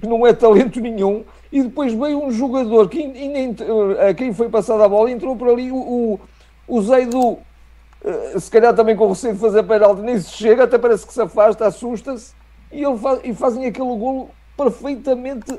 que 0.00 0.06
não 0.06 0.26
é 0.26 0.32
talento 0.32 0.80
nenhum, 0.80 1.24
e 1.50 1.62
depois 1.62 1.92
veio 1.92 2.22
um 2.22 2.30
jogador 2.30 2.88
que 2.88 3.02
ainda, 3.02 3.64
a 4.08 4.14
quem 4.14 4.32
foi 4.32 4.48
passada 4.48 4.84
a 4.84 4.88
bola 4.88 5.10
entrou 5.10 5.36
por 5.36 5.48
ali 5.48 5.70
o, 5.70 5.76
o, 5.76 6.20
o 6.68 6.82
Zeidu, 6.82 7.38
eh, 8.04 8.38
se 8.38 8.50
calhar 8.50 8.74
também 8.74 8.94
com 8.94 9.08
receio 9.08 9.34
de 9.34 9.40
fazer 9.40 9.62
penalti, 9.64 10.00
nem 10.00 10.18
se 10.18 10.30
chega, 10.30 10.64
até 10.64 10.78
parece 10.78 11.06
que 11.06 11.12
se 11.12 11.20
afasta, 11.20 11.66
assusta-se 11.66 12.32
e, 12.70 12.84
ele 12.84 12.96
faz, 12.96 13.20
e 13.24 13.34
fazem 13.34 13.66
aquele 13.66 13.96
golo 13.96 14.30
perfeitamente. 14.56 15.56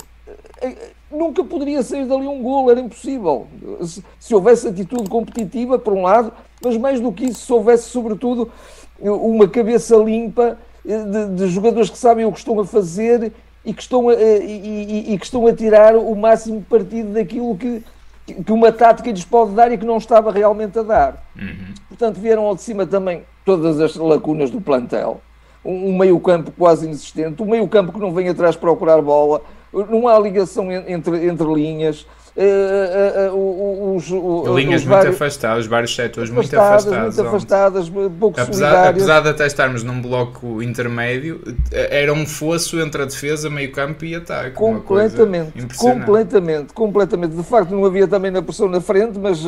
Eh, 0.61 0.67
eh, 0.67 0.91
nunca 1.11 1.43
poderia 1.43 1.83
sair 1.83 2.05
dali 2.05 2.27
um 2.27 2.41
golo, 2.41 2.71
era 2.71 2.79
impossível. 2.79 3.47
Se, 3.81 4.03
se 4.19 4.35
houvesse 4.35 4.67
atitude 4.67 5.09
competitiva, 5.09 5.77
por 5.77 5.93
um 5.93 6.03
lado, 6.03 6.31
mas 6.63 6.77
mais 6.77 7.01
do 7.01 7.11
que 7.11 7.25
isso, 7.25 7.45
se 7.45 7.53
houvesse, 7.53 7.89
sobretudo, 7.89 8.51
uma 8.99 9.47
cabeça 9.47 9.95
limpa 9.97 10.57
de, 10.83 11.35
de, 11.35 11.47
jogadores 11.49 11.89
que 11.89 11.97
sabem 11.97 12.25
o 12.25 12.31
que 12.31 12.39
estão 12.39 12.59
a 12.59 12.65
fazer 12.65 13.33
e 13.67 13.73
que 13.73 13.81
estão 13.81 14.07
a, 14.07 14.13
e, 14.13 15.09
e, 15.09 15.13
e 15.13 15.19
que 15.19 15.25
estão 15.25 15.45
a 15.45 15.51
tirar 15.51 15.93
o 15.93 16.15
máximo 16.15 16.61
partido 16.61 17.11
daquilo 17.11 17.53
que, 17.57 17.83
que 18.25 18.51
uma 18.53 18.71
tática 18.71 19.11
lhes 19.11 19.25
pode 19.25 19.51
dar 19.51 19.69
e 19.73 19.77
que 19.77 19.85
não 19.85 19.97
estava 19.97 20.31
realmente 20.31 20.79
a 20.79 20.83
dar. 20.83 21.27
Uhum. 21.35 21.73
Portanto, 21.89 22.17
vieram 22.17 22.45
ao 22.45 22.55
de 22.55 22.61
cima 22.61 22.85
também 22.85 23.23
todas 23.43 23.81
as 23.81 23.93
lacunas 23.97 24.49
do 24.49 24.61
plantel. 24.61 25.19
Um, 25.65 25.89
um 25.89 25.97
meio-campo 25.97 26.49
quase 26.57 26.85
inexistente, 26.85 27.43
um 27.43 27.45
meio-campo 27.45 27.91
que 27.91 27.99
não 27.99 28.13
vem 28.13 28.29
atrás 28.29 28.55
procurar 28.55 29.01
bola, 29.01 29.41
não 29.73 30.07
há 30.07 30.17
ligação 30.17 30.71
entre, 30.71 31.27
entre 31.27 31.53
linhas. 31.53 32.07
Uh, 32.37 33.33
uh, 33.33 33.35
uh, 33.35 33.95
os, 33.95 34.05
linhas 34.05 34.81
os 34.81 34.87
muito 34.87 34.89
vários, 34.89 35.15
afastadas, 35.15 35.65
vários 35.65 35.95
setores 35.95 36.29
muito 36.29 36.55
afastados. 36.55 37.15
Muito 37.15 37.27
afastadas, 37.27 37.89
pouco 37.89 38.39
apesar, 38.39 38.89
apesar 38.89 39.21
de 39.21 39.29
até 39.29 39.47
estarmos 39.47 39.81
num 39.81 39.99
bloco 39.99 40.61
intermédio, 40.61 41.41
era 41.71 42.13
um 42.13 42.27
fosso 42.27 42.79
entre 42.79 43.01
a 43.01 43.05
defesa, 43.05 43.49
meio 43.49 43.71
campo 43.71 44.05
e 44.05 44.13
ataque. 44.13 44.51
Completamente, 44.51 45.75
completamente, 45.77 46.73
completamente. 46.73 47.35
De 47.35 47.43
facto, 47.43 47.71
não 47.71 47.83
havia 47.83 48.07
também 48.07 48.29
na 48.29 48.43
pressão 48.43 48.69
na 48.69 48.81
frente, 48.81 49.17
mas 49.17 49.43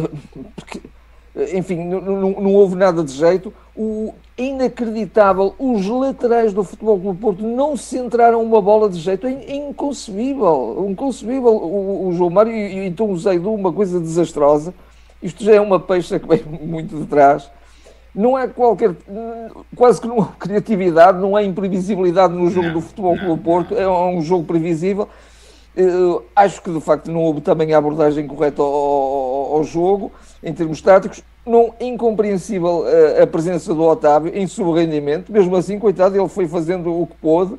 porque, 0.56 0.80
enfim, 1.52 1.84
não, 1.84 2.00
não, 2.00 2.30
não 2.40 2.54
houve 2.54 2.74
nada 2.74 3.04
de 3.04 3.12
jeito. 3.12 3.52
O, 3.76 4.14
inacreditável. 4.40 5.54
Os 5.58 5.86
laterais 5.86 6.52
do 6.52 6.64
Futebol 6.64 6.98
Clube 6.98 7.20
Porto 7.20 7.42
não 7.42 7.76
centraram 7.76 8.42
uma 8.42 8.60
bola 8.60 8.88
de 8.88 8.98
jeito. 8.98 9.26
É 9.26 9.54
inconcebível. 9.54 10.86
Inconcebível. 10.88 11.54
O, 11.54 12.08
o 12.08 12.12
João 12.12 12.30
Mário 12.30 12.52
e, 12.52 12.86
então 12.86 13.10
o 13.10 13.18
Zaidu, 13.18 13.52
uma 13.52 13.72
coisa 13.72 14.00
desastrosa. 14.00 14.74
Isto 15.22 15.44
já 15.44 15.54
é 15.54 15.60
uma 15.60 15.78
peixe 15.78 16.18
que 16.18 16.26
vem 16.26 16.42
muito 16.66 16.96
de 16.96 17.06
trás. 17.06 17.50
Não 18.14 18.36
é 18.38 18.48
qualquer. 18.48 18.96
Quase 19.76 20.00
que 20.00 20.08
não 20.08 20.20
há 20.22 20.26
criatividade, 20.38 21.18
não 21.18 21.36
há 21.36 21.42
imprevisibilidade 21.42 22.34
no 22.34 22.50
jogo 22.50 22.70
do 22.70 22.80
Futebol 22.80 23.16
Clube 23.16 23.42
Porto. 23.42 23.74
É 23.76 23.88
um 23.88 24.22
jogo 24.22 24.44
previsível. 24.44 25.08
Uh, 25.76 26.22
acho 26.34 26.60
que 26.62 26.72
de 26.72 26.80
facto 26.80 27.12
não 27.12 27.20
houve 27.20 27.40
também 27.40 27.72
a 27.72 27.78
abordagem 27.78 28.26
correta 28.26 28.60
ao, 28.60 28.68
ao, 28.68 29.56
ao 29.56 29.64
jogo 29.64 30.10
em 30.42 30.52
termos 30.52 30.82
táticos 30.82 31.22
não 31.46 31.74
incompreensível 31.80 32.84
a, 32.84 32.90
eh, 32.90 33.22
a 33.22 33.26
presença 33.26 33.74
do 33.74 33.82
Otávio 33.82 34.32
em 34.34 34.46
rendimento 34.72 35.32
mesmo 35.32 35.56
assim, 35.56 35.78
coitado, 35.78 36.18
ele 36.18 36.28
foi 36.28 36.46
fazendo 36.46 36.92
o 36.92 37.06
que 37.06 37.14
pôde. 37.16 37.54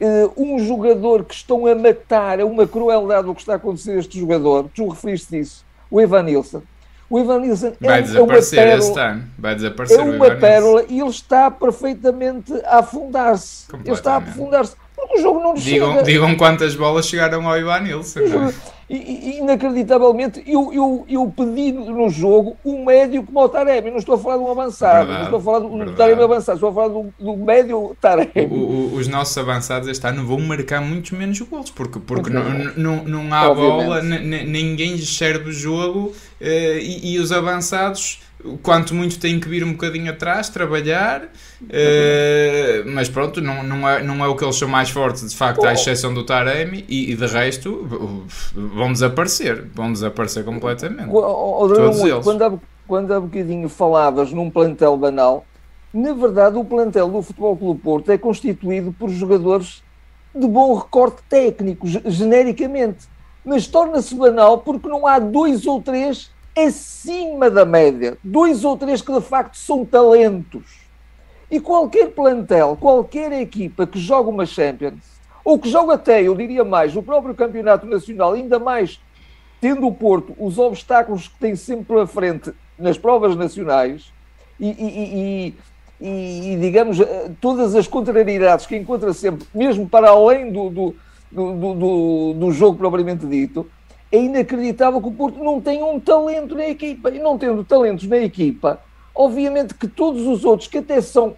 Uh, 0.00 0.32
um 0.34 0.58
jogador 0.58 1.24
que 1.24 1.34
estão 1.34 1.66
a 1.66 1.74
matar, 1.74 2.40
é 2.40 2.44
uma 2.44 2.66
crueldade 2.66 3.28
o 3.28 3.34
que 3.34 3.42
está 3.42 3.52
a 3.52 3.56
acontecer 3.56 3.92
a 3.92 3.98
este 3.98 4.18
jogador, 4.18 4.70
tu 4.74 4.88
referiste 4.88 5.38
isso, 5.38 5.64
o 5.90 6.00
Evan 6.00 6.22
Nilsson. 6.22 6.62
O 7.10 7.18
Evan 7.18 7.40
Nilsson 7.40 7.74
é, 7.82 7.86
vai 7.86 8.02
desaparecer 8.02 8.58
é 8.58 8.62
uma 8.62 8.78
pérola, 8.78 9.02
ano. 9.02 9.24
Vai 9.38 9.54
desaparecer 9.56 9.98
é 9.98 10.02
uma 10.02 10.30
pérola 10.36 10.84
e 10.88 11.00
ele 11.00 11.10
está 11.10 11.50
perfeitamente 11.50 12.52
a 12.64 12.78
afundar-se. 12.78 13.66
Ele 13.84 13.92
está 13.92 14.14
a 14.14 14.16
afundar-se. 14.18 14.74
Porque 15.00 15.18
o 15.18 15.22
jogo 15.22 15.40
não 15.40 15.54
digam, 15.54 15.92
chega. 15.92 16.02
Digam 16.02 16.36
quantas 16.36 16.74
bolas 16.74 17.06
chegaram 17.06 17.48
ao 17.48 17.58
Ivan 17.58 17.80
Nilsson. 17.80 18.20
É? 18.20 18.80
E, 18.92 19.38
inacreditavelmente, 19.38 20.42
eu, 20.44 20.72
eu, 20.72 21.06
eu 21.08 21.32
pedi 21.36 21.70
no 21.70 22.10
jogo 22.10 22.56
um 22.64 22.84
médio 22.84 23.22
como 23.22 23.40
o 23.40 23.48
Taremi. 23.48 23.88
Não 23.88 23.98
estou 23.98 24.16
a 24.16 24.18
falar 24.18 24.36
de 24.36 24.42
um 24.42 24.50
avançado, 24.50 25.06
verdade, 25.06 25.18
não 25.18 25.24
estou 25.24 25.38
a 25.38 25.42
falar 25.42 25.58
do, 25.60 25.84
do 25.84 25.96
Taremi 25.96 26.22
avançado, 26.22 26.56
estou 26.56 26.70
a 26.70 26.74
falar 26.74 26.88
do, 26.88 27.14
do 27.18 27.36
médio 27.36 27.96
Taremi. 28.00 28.48
O, 28.50 28.54
o, 28.54 28.94
os 28.96 29.06
nossos 29.06 29.38
avançados 29.38 29.88
este 29.88 30.04
ano 30.08 30.26
vão 30.26 30.40
marcar 30.40 30.80
muitos 30.80 31.12
menos 31.12 31.40
gols, 31.40 31.70
porque, 31.70 32.00
porque 32.00 32.30
não, 32.30 32.42
não, 32.76 33.04
não 33.04 33.34
há 33.34 33.48
Obviamente. 33.48 33.84
bola, 33.84 34.02
ninguém 34.02 34.98
serve 34.98 35.50
o 35.50 35.52
jogo 35.52 36.08
uh, 36.08 36.14
e, 36.42 37.14
e 37.14 37.18
os 37.20 37.30
avançados 37.30 38.18
quanto 38.62 38.94
muito 38.94 39.18
tem 39.18 39.38
que 39.38 39.48
vir 39.48 39.64
um 39.64 39.72
bocadinho 39.72 40.10
atrás, 40.10 40.48
trabalhar, 40.48 41.24
uh, 41.24 41.28
mas 42.86 43.08
pronto, 43.08 43.40
não, 43.40 43.62
não, 43.62 43.88
é, 43.88 44.02
não 44.02 44.24
é 44.24 44.28
o 44.28 44.36
que 44.36 44.44
eles 44.44 44.56
são 44.56 44.68
mais 44.68 44.90
fortes, 44.90 45.28
de 45.28 45.36
facto, 45.36 45.64
à 45.64 45.72
exceção 45.72 46.12
do 46.12 46.24
Taremi, 46.24 46.84
e, 46.88 47.12
e 47.12 47.16
de 47.16 47.26
resto 47.26 47.86
vão 48.54 48.92
desaparecer, 48.92 49.64
vão 49.74 49.92
desaparecer 49.92 50.44
completamente. 50.44 51.10
O, 51.10 51.68
Todos 51.68 52.00
eles. 52.00 52.24
Quando, 52.24 52.42
há, 52.42 52.52
quando 52.86 53.12
há 53.12 53.20
bocadinho 53.20 53.68
falavas 53.68 54.32
num 54.32 54.50
plantel 54.50 54.96
banal, 54.96 55.44
na 55.92 56.12
verdade 56.12 56.56
o 56.56 56.64
plantel 56.64 57.08
do 57.08 57.22
Futebol 57.22 57.56
Clube 57.56 57.80
Porto 57.80 58.10
é 58.10 58.18
constituído 58.18 58.92
por 58.92 59.10
jogadores 59.10 59.82
de 60.34 60.46
bom 60.46 60.74
recorte 60.76 61.22
técnico, 61.28 61.86
genericamente, 62.06 63.08
mas 63.44 63.66
torna-se 63.66 64.14
banal 64.14 64.58
porque 64.58 64.88
não 64.88 65.06
há 65.06 65.18
dois 65.18 65.66
ou 65.66 65.82
três 65.82 66.30
acima 66.66 67.50
da 67.50 67.64
média, 67.64 68.16
dois 68.22 68.64
ou 68.64 68.76
três 68.76 69.02
que 69.02 69.12
de 69.12 69.20
facto 69.20 69.56
são 69.56 69.84
talentos. 69.84 70.80
E 71.50 71.58
qualquer 71.58 72.10
plantel, 72.10 72.76
qualquer 72.80 73.32
equipa 73.32 73.86
que 73.86 73.98
joga 73.98 74.28
uma 74.28 74.46
Champions, 74.46 75.00
ou 75.44 75.58
que 75.58 75.68
joga 75.68 75.94
até, 75.94 76.22
eu 76.22 76.34
diria 76.34 76.64
mais, 76.64 76.94
o 76.94 77.02
próprio 77.02 77.34
Campeonato 77.34 77.86
Nacional, 77.86 78.32
ainda 78.32 78.58
mais 78.58 79.00
tendo 79.60 79.86
o 79.86 79.94
Porto 79.94 80.34
os 80.38 80.58
obstáculos 80.58 81.28
que 81.28 81.38
tem 81.38 81.54
sempre 81.54 81.84
pela 81.86 82.06
frente 82.06 82.52
nas 82.78 82.96
provas 82.96 83.36
nacionais 83.36 84.10
e, 84.58 84.68
e, 84.68 85.54
e, 86.00 86.52
e, 86.54 86.56
digamos, 86.58 86.98
eh, 87.00 87.30
todas 87.40 87.74
as 87.74 87.86
contrariedades 87.86 88.66
que 88.66 88.76
encontra 88.76 89.12
sempre, 89.12 89.46
mesmo 89.54 89.88
para 89.88 90.10
além 90.10 90.50
do, 90.50 90.70
do, 90.70 90.94
do, 91.30 91.74
do, 91.74 92.34
do 92.34 92.52
jogo 92.52 92.78
propriamente 92.78 93.26
dito, 93.26 93.70
é 94.12 94.18
inacreditável 94.18 95.00
que 95.00 95.08
o 95.08 95.12
Porto 95.12 95.42
não 95.42 95.60
tenha 95.60 95.84
um 95.84 96.00
talento 96.00 96.54
na 96.54 96.66
equipa. 96.66 97.10
E 97.10 97.18
não 97.18 97.38
tendo 97.38 97.64
talentos 97.64 98.06
na 98.08 98.18
equipa, 98.18 98.80
obviamente 99.14 99.74
que 99.74 99.86
todos 99.86 100.26
os 100.26 100.44
outros, 100.44 100.68
que 100.68 100.78
até 100.78 101.00
são 101.00 101.36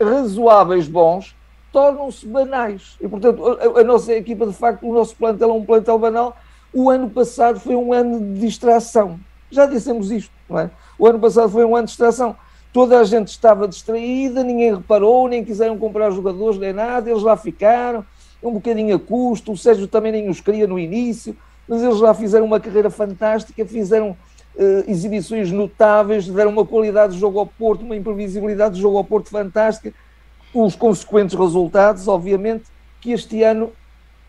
razoáveis 0.00 0.88
bons, 0.88 1.36
tornam-se 1.72 2.26
banais. 2.26 2.96
E, 3.00 3.08
portanto, 3.08 3.44
a, 3.46 3.80
a, 3.80 3.84
nossa 3.84 4.12
equipa, 4.14 4.46
de 4.46 4.54
facto, 4.54 4.88
o 4.88 4.94
nosso 4.94 5.14
plantel 5.16 5.50
é 5.50 5.52
um 5.52 5.64
plantel 5.64 5.98
banal. 5.98 6.36
O 6.72 6.88
ano 6.88 7.10
passado 7.10 7.60
foi 7.60 7.76
um 7.76 7.92
ano 7.92 8.18
de 8.20 8.40
distração. 8.40 9.20
Já 9.50 9.66
dissemos 9.66 10.10
isto, 10.10 10.32
não 10.48 10.58
é? 10.58 10.70
O 10.98 11.06
ano 11.06 11.18
passado 11.18 11.48
foi 11.50 11.64
um 11.64 11.76
ano 11.76 11.84
de 11.84 11.90
distração. 11.90 12.36
Toda 12.72 12.98
a 12.98 13.04
gente 13.04 13.28
estava 13.28 13.68
distraída, 13.68 14.42
ninguém 14.42 14.74
reparou, 14.74 15.28
nem 15.28 15.44
quiseram 15.44 15.78
comprar 15.78 16.10
jogadores 16.10 16.58
nem 16.58 16.72
nada, 16.72 17.08
eles 17.08 17.22
lá 17.22 17.36
ficaram, 17.36 18.04
um 18.42 18.52
bocadinho 18.52 18.96
a 18.96 18.98
custo. 18.98 19.52
O 19.52 19.56
Sérgio 19.56 19.86
também 19.86 20.10
nem 20.10 20.28
os 20.28 20.40
queria 20.40 20.66
no 20.66 20.78
início 20.78 21.36
mas 21.68 21.82
eles 21.82 21.98
já 21.98 22.12
fizeram 22.14 22.44
uma 22.44 22.60
carreira 22.60 22.90
fantástica, 22.90 23.64
fizeram 23.64 24.10
uh, 24.10 24.90
exibições 24.90 25.50
notáveis, 25.50 26.26
deram 26.26 26.50
uma 26.50 26.66
qualidade 26.66 27.14
de 27.14 27.18
jogo 27.18 27.38
ao 27.38 27.46
Porto, 27.46 27.82
uma 27.82 27.96
imprevisibilidade 27.96 28.76
de 28.76 28.80
jogo 28.80 28.98
ao 28.98 29.04
Porto 29.04 29.30
fantástica, 29.30 29.92
os 30.52 30.76
consequentes 30.76 31.34
resultados, 31.34 32.06
obviamente, 32.06 32.64
que 33.00 33.12
este 33.12 33.42
ano 33.42 33.72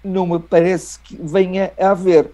não 0.03 0.25
me 0.25 0.39
parece 0.39 0.99
que 0.99 1.15
venha 1.15 1.71
a 1.79 1.91
haver. 1.91 2.31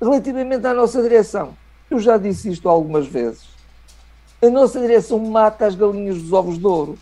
Relativamente 0.00 0.66
à 0.66 0.74
nossa 0.74 1.02
direção, 1.02 1.56
eu 1.90 1.98
já 1.98 2.16
disse 2.16 2.50
isto 2.50 2.68
algumas 2.68 3.06
vezes, 3.06 3.54
a 4.42 4.50
nossa 4.50 4.80
direção 4.80 5.18
mata 5.18 5.66
as 5.66 5.74
galinhas 5.74 6.20
dos 6.20 6.32
ovos 6.32 6.58
de 6.58 6.66
ouro, 6.66 6.98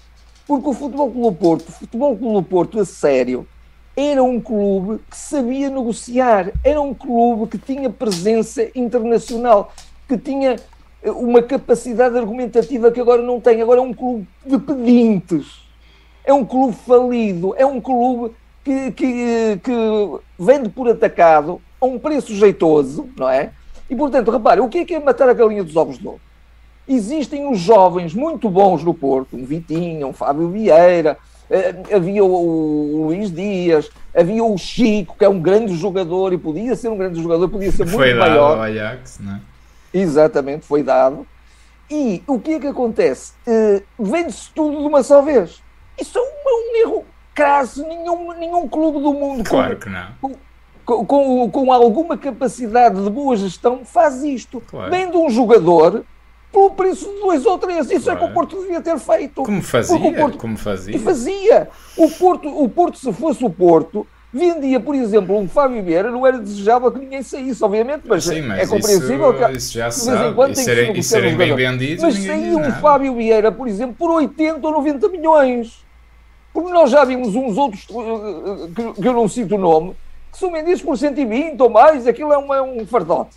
porque 0.46 0.68
o 0.68 0.72
Futebol 0.72 1.10
Clube 1.10 1.38
Porto, 1.38 1.68
o 1.68 1.72
Futebol 1.72 2.16
Clube 2.16 2.48
Porto 2.48 2.80
a 2.80 2.84
sério, 2.84 3.46
era 3.96 4.22
um 4.22 4.40
clube 4.40 5.00
que 5.10 5.16
sabia 5.16 5.68
negociar, 5.68 6.50
era 6.64 6.80
um 6.80 6.94
clube 6.94 7.50
que 7.50 7.58
tinha 7.58 7.90
presença 7.90 8.66
internacional, 8.74 9.72
que 10.08 10.16
tinha 10.16 10.56
eh, 11.02 11.10
uma 11.10 11.42
capacidade 11.42 12.16
argumentativa 12.16 12.90
que 12.90 13.00
agora 13.00 13.22
não 13.22 13.40
tem. 13.40 13.60
Agora 13.60 13.80
é 13.80 13.82
um 13.82 13.92
clube 13.92 14.26
de 14.46 14.58
pedintes, 14.58 15.62
é 16.24 16.32
um 16.32 16.44
clube 16.44 16.74
falido, 16.74 17.54
é 17.56 17.66
um 17.66 17.80
clube 17.80 18.34
que, 18.64 18.92
que, 18.92 19.60
que 19.62 19.72
vende 20.38 20.68
por 20.70 20.88
atacado 20.88 21.60
a 21.80 21.86
um 21.86 21.98
preço 21.98 22.34
jeitoso, 22.34 23.08
não 23.16 23.28
é? 23.28 23.52
E 23.90 23.96
portanto, 23.96 24.30
repare, 24.30 24.60
o 24.60 24.68
que 24.68 24.78
é 24.78 24.84
que 24.84 24.94
é 24.94 25.00
matar 25.00 25.28
a 25.28 25.34
galinha 25.34 25.62
dos 25.62 25.76
ovos 25.76 25.98
de 25.98 26.06
ouro? 26.06 26.20
Existem 26.88 27.48
os 27.50 27.58
jovens 27.58 28.14
muito 28.14 28.48
bons 28.48 28.82
no 28.82 28.94
Porto, 28.94 29.36
um 29.36 29.44
Vitinho, 29.44 30.08
um 30.08 30.12
Fábio 30.12 30.48
Vieira, 30.48 31.18
havia 31.94 32.24
o 32.24 33.06
Luís 33.06 33.30
Dias, 33.30 33.90
havia 34.14 34.42
o 34.42 34.56
Chico, 34.56 35.16
que 35.18 35.24
é 35.24 35.28
um 35.28 35.40
grande 35.40 35.76
jogador 35.76 36.32
e 36.32 36.38
podia 36.38 36.74
ser 36.74 36.88
um 36.88 36.96
grande 36.96 37.20
jogador, 37.20 37.48
podia 37.48 37.70
ser 37.70 37.84
muito 37.86 37.96
foi 37.96 38.14
maior. 38.14 38.56
Foi 38.56 38.56
dado 38.56 38.58
ao 38.58 38.62
Ajax, 38.62 39.18
não 39.20 39.34
é? 39.34 39.40
Exatamente, 39.92 40.64
foi 40.64 40.82
dado. 40.82 41.26
E 41.90 42.22
o 42.26 42.40
que 42.40 42.54
é 42.54 42.60
que 42.60 42.66
acontece? 42.66 43.32
Uh, 43.46 43.82
Vende-se 44.02 44.50
tudo 44.54 44.78
de 44.78 44.86
uma 44.86 45.02
só 45.02 45.20
vez. 45.20 45.62
Isso 46.00 46.16
é 46.16 46.20
um, 46.22 46.24
um 46.24 46.76
erro 46.76 47.04
crasso. 47.34 47.86
Nenhum, 47.86 48.32
nenhum 48.32 48.66
clube 48.66 48.98
do 49.00 49.12
mundo 49.12 49.44
claro 49.44 49.74
com, 49.74 49.80
que 49.82 49.88
não. 49.90 50.36
Com, 50.84 51.04
com, 51.04 51.50
com, 51.50 51.72
alguma 51.72 52.16
capacidade 52.16 53.02
de 53.02 53.10
boa 53.10 53.36
gestão 53.36 53.84
faz 53.84 54.22
isto. 54.22 54.62
Claro. 54.62 54.90
Vende 54.90 55.16
um 55.18 55.28
jogador 55.28 56.04
pelo 56.52 56.70
preço 56.72 57.10
de 57.10 57.20
dois 57.20 57.46
ou 57.46 57.58
três. 57.58 57.90
Isso 57.90 58.04
claro. 58.04 58.18
é 58.18 58.22
que 58.22 58.30
o 58.30 58.34
Porto 58.34 58.60
devia 58.60 58.80
ter 58.80 58.98
feito. 58.98 59.42
Como 59.42 59.62
fazia? 59.62 60.12
Porto, 60.12 60.38
como 60.38 60.56
fazia? 60.56 60.94
E 60.94 60.98
fazia. 60.98 61.68
O 61.96 62.10
Porto, 62.10 62.48
o 62.48 62.68
Porto, 62.68 62.98
se 62.98 63.12
fosse 63.12 63.44
o 63.44 63.50
Porto, 63.50 64.06
vendia, 64.32 64.78
por 64.78 64.94
exemplo, 64.94 65.36
um 65.36 65.48
Fábio 65.48 65.82
Vieira, 65.82 66.10
não 66.10 66.26
era 66.26 66.38
desejável 66.38 66.92
que 66.92 66.98
ninguém 66.98 67.22
saísse, 67.22 67.62
obviamente, 67.64 68.02
mas, 68.06 68.24
Sim, 68.24 68.42
mas 68.42 68.60
é 68.60 68.66
compreensível 68.66 69.32
isso, 69.32 69.46
que 69.46 69.56
isso 69.56 69.72
já 69.74 69.88
de 69.88 70.18
vez 70.18 70.30
em 70.30 70.34
quando 70.34 70.54
tem 70.54 70.64
serem, 70.64 70.92
que 70.92 71.02
serem 71.02 71.36
bem 71.36 71.54
vendidos. 71.54 72.04
Mas 72.04 72.14
saiu 72.14 72.58
um 72.58 72.72
Fábio 72.72 73.14
Vieira, 73.14 73.50
por 73.50 73.66
exemplo, 73.66 73.96
por 73.98 74.10
80 74.10 74.66
ou 74.66 74.72
90 74.74 75.08
milhões. 75.08 75.82
Porque 76.52 76.70
nós 76.70 76.90
já 76.90 77.02
vimos 77.04 77.34
uns 77.34 77.56
outros, 77.56 77.86
que, 77.86 79.00
que 79.00 79.08
eu 79.08 79.12
não 79.14 79.26
cito 79.26 79.54
o 79.54 79.58
nome, 79.58 79.96
que 80.30 80.38
são 80.38 80.52
vendidos 80.52 80.82
por 80.82 80.98
120 80.98 81.58
ou 81.60 81.70
mais, 81.70 82.06
aquilo 82.06 82.32
é, 82.32 82.36
uma, 82.36 82.56
é 82.56 82.62
um 82.62 82.86
fardote. 82.86 83.36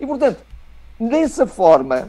E, 0.00 0.06
portanto, 0.06 0.38
dessa 0.98 1.44
forma, 1.44 2.08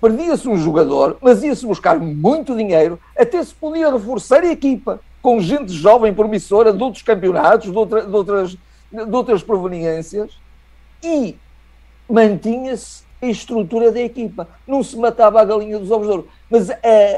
perdia-se 0.00 0.48
um 0.48 0.56
jogador, 0.56 1.18
mas 1.20 1.42
ia-se 1.42 1.66
buscar 1.66 1.98
muito 1.98 2.56
dinheiro, 2.56 2.98
até 3.16 3.42
se 3.42 3.54
podia 3.54 3.92
reforçar 3.92 4.42
a 4.42 4.50
equipa 4.50 5.00
com 5.20 5.40
gente 5.40 5.72
jovem, 5.72 6.14
promissora, 6.14 6.72
de 6.72 6.82
outros 6.82 7.02
campeonatos, 7.02 7.70
de, 7.70 7.76
outra, 7.76 8.06
de 8.06 8.14
outras, 8.14 8.56
de 8.90 9.16
outras 9.16 9.42
proveniências, 9.42 10.32
e 11.02 11.36
mantinha-se 12.08 13.02
a 13.20 13.26
estrutura 13.26 13.92
da 13.92 14.00
equipa. 14.00 14.48
Não 14.66 14.82
se 14.82 14.96
matava 14.96 15.40
a 15.40 15.44
galinha 15.44 15.78
dos 15.78 15.90
ovos 15.90 16.06
de 16.06 16.12
ouro, 16.12 16.28
mas 16.48 16.70
a, 16.70 16.76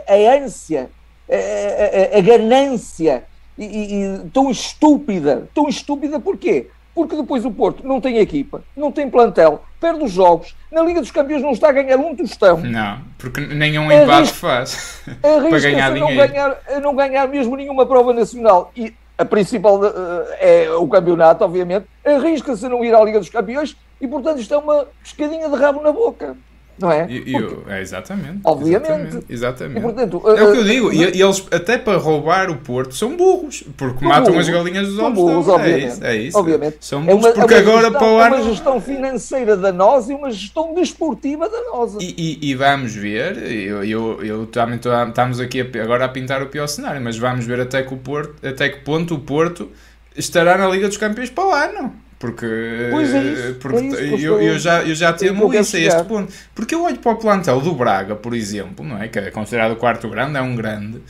a 0.09 0.45
ânsia, 0.45 0.91
a, 1.31 2.17
a, 2.17 2.19
a 2.19 2.21
ganância 2.21 3.25
e, 3.57 3.65
e, 3.65 4.31
tão 4.31 4.51
estúpida, 4.51 5.49
tão 5.55 5.69
estúpida 5.69 6.19
porquê? 6.19 6.69
Porque 6.95 7.17
depois 7.17 7.45
o 7.45 7.51
Porto 7.51 7.87
não 7.87 8.01
tem 8.01 8.19
equipa, 8.19 8.63
não 8.77 8.93
tem 8.93 9.09
plantel, 9.09 9.63
perde 9.81 10.05
os 10.05 10.13
jogos, 10.13 10.55
na 10.71 10.83
Liga 10.83 11.01
dos 11.01 11.11
Campeões 11.11 11.43
não 11.43 11.53
está 11.53 11.71
a 11.71 11.73
ganhar 11.73 11.97
um 11.97 12.15
tostão. 12.15 12.59
Não, 12.59 12.99
porque 13.17 13.41
nenhum 13.41 13.91
empate 13.91 14.33
faz 14.33 15.03
para 15.21 15.59
ganhar 15.59 15.93
dinheiro. 15.93 16.15
Não 16.15 16.27
ganhar, 16.27 16.59
não 16.83 16.97
ganhar 16.97 17.29
mesmo 17.29 17.57
nenhuma 17.57 17.87
prova 17.87 18.13
nacional. 18.13 18.71
E 18.77 18.95
a 19.17 19.25
principal 19.25 19.81
uh, 19.81 19.91
é 20.39 20.71
o 20.71 20.87
campeonato, 20.87 21.45
obviamente, 21.45 21.87
arrisca-se 22.05 22.67
a 22.67 22.69
não 22.69 22.85
ir 22.85 22.95
à 22.95 23.03
Liga 23.03 23.19
dos 23.19 23.31
Campeões 23.31 23.77
e, 24.01 24.07
portanto, 24.07 24.41
isto 24.41 24.53
é 24.53 24.59
uma 24.59 24.87
pescadinha 25.03 25.49
de 25.49 25.57
rabo 25.57 25.83
na 25.83 25.93
boca 25.93 26.37
não 26.79 26.91
é? 26.91 27.07
E, 27.09 27.35
é 27.69 27.81
exatamente. 27.81 28.41
Obviamente. 28.45 28.91
Exatamente. 28.91 29.25
exatamente. 29.29 29.79
E, 29.79 29.83
portanto, 29.83 30.23
é 30.29 30.43
o 30.43 30.53
que 30.53 30.59
eu 30.59 30.65
digo. 30.65 30.89
Uh, 30.89 30.95
e, 30.95 31.23
eles, 31.23 31.47
até 31.51 31.79
para 31.79 31.99
roubar 31.99 32.51
o 32.51 32.57
Porto, 32.57 32.95
são 32.95 33.17
burros. 33.17 33.65
Porque 33.77 34.05
matam 34.05 34.33
burros, 34.33 34.49
as 34.49 34.55
galinhas 34.55 34.89
dos 34.89 34.99
ovos. 34.99 35.19
Burros, 35.19 35.49
é 35.49 35.51
obviamente. 35.51 35.85
É 35.85 35.87
isso, 35.87 36.05
é 36.05 36.17
isso. 36.17 36.39
Obviamente. 36.39 36.77
São 36.81 37.05
burros 37.05 37.25
é 37.25 37.29
uma, 37.29 37.35
porque 37.35 37.55
é 37.55 37.59
agora 37.59 37.83
gestão, 37.83 37.99
para 37.99 38.09
o 38.09 38.19
ano. 38.19 38.35
É 38.35 38.39
uma 38.39 38.49
gestão 38.49 38.81
financeira 38.81 39.57
da 39.57 39.73
nós 39.73 40.09
e 40.09 40.15
uma 40.15 40.31
gestão 40.31 40.75
desportiva 40.75 41.49
da 41.49 41.61
nós. 41.73 41.97
E, 42.01 42.39
e, 42.43 42.55
vamos 42.55 42.95
ver. 42.95 43.37
Eu, 43.39 43.85
eu, 43.85 44.25
eu 44.25 44.47
também 44.47 44.79
tô, 44.79 44.91
estamos 45.03 45.41
aqui 45.41 45.61
a, 45.61 45.83
agora 45.83 46.05
a 46.05 46.09
pintar 46.09 46.43
o 46.43 46.47
pior 46.47 46.67
cenário, 46.67 47.01
mas 47.01 47.17
vamos 47.17 47.45
ver 47.45 47.61
até 47.61 47.83
que, 47.83 47.93
o 47.93 47.97
Porto, 47.97 48.47
até 48.47 48.69
que 48.69 48.81
ponto 48.81 49.15
o 49.15 49.19
Porto 49.19 49.71
estará 50.17 50.57
na 50.57 50.69
Liga 50.69 50.89
dos 50.89 50.97
Campeões 50.97 51.31
para 51.31 51.47
o 51.47 51.53
ano. 51.53 51.95
Porque, 52.23 52.47
pois 52.93 53.13
é 53.13 53.21
isso, 53.21 53.55
porque 53.55 53.79
é 53.79 54.05
isso, 54.15 54.25
eu, 54.25 54.41
eu, 54.41 54.57
já, 54.57 54.81
eu 54.85 54.95
já 54.95 55.13
temo 55.13 55.53
isso 55.53 55.75
a 55.75 55.81
este 55.81 56.05
ponto. 56.05 56.33
Porque 56.55 56.73
eu 56.73 56.85
olho 56.85 56.97
para 57.01 57.11
o 57.11 57.17
plantel 57.17 57.61
do 57.61 57.75
Braga, 57.75 58.15
por 58.15 58.33
exemplo, 58.33 58.87
não 58.87 59.03
é? 59.03 59.09
que 59.09 59.19
é 59.19 59.33
considerado 59.33 59.73
o 59.73 59.77
quarto 59.77 60.09
grande, 60.09 60.39
é 60.39 60.41
um 60.41 60.55
grande. 60.55 61.03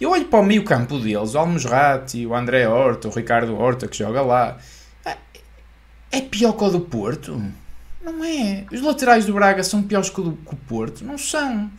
Eu 0.00 0.10
olho 0.10 0.24
para 0.26 0.38
o 0.38 0.44
meio 0.44 0.62
campo 0.62 1.00
deles, 1.00 1.34
o 1.34 1.38
Almosrati, 1.38 2.24
o 2.24 2.32
André 2.32 2.68
Horta, 2.68 3.08
o 3.08 3.10
Ricardo 3.10 3.58
Horta, 3.58 3.88
que 3.88 3.98
joga 3.98 4.22
lá. 4.22 4.56
É, 5.04 5.16
é 6.12 6.20
pior 6.20 6.52
que 6.52 6.62
o 6.62 6.70
do 6.70 6.82
Porto? 6.82 7.42
Não 8.00 8.24
é. 8.24 8.64
Os 8.70 8.80
laterais 8.80 9.26
do 9.26 9.32
Braga 9.32 9.64
são 9.64 9.82
piores 9.82 10.10
que 10.10 10.20
o, 10.20 10.22
do, 10.22 10.32
que 10.36 10.54
o 10.54 10.56
Porto? 10.56 11.04
Não 11.04 11.18
são. 11.18 11.72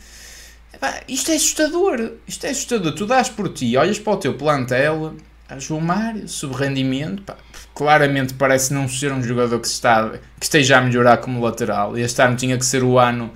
Isto 1.07 1.31
é 1.31 1.35
assustador. 1.35 2.15
Isto 2.27 2.47
é 2.47 2.49
assustador. 2.49 2.93
Tu 2.93 3.05
dás 3.05 3.29
por 3.29 3.47
ti, 3.47 3.77
olhas 3.77 3.97
para 3.97 4.11
o 4.11 4.17
teu 4.17 4.33
plantel, 4.33 5.15
a 5.47 5.57
João 5.57 5.79
Mário, 5.79 6.27
sub-rendimento, 6.27 7.23
pá, 7.23 7.37
claramente 7.73 8.33
parece 8.33 8.73
não 8.73 8.87
ser 8.87 9.11
um 9.11 9.21
jogador 9.21 9.59
que, 9.59 9.67
está, 9.67 10.09
que 10.39 10.45
esteja 10.45 10.77
a 10.77 10.81
melhorar 10.81 11.17
como 11.17 11.43
lateral. 11.43 11.97
Este 11.97 12.21
ano 12.21 12.35
tinha 12.35 12.57
que 12.57 12.65
ser 12.65 12.83
o 12.83 12.99
ano 12.99 13.31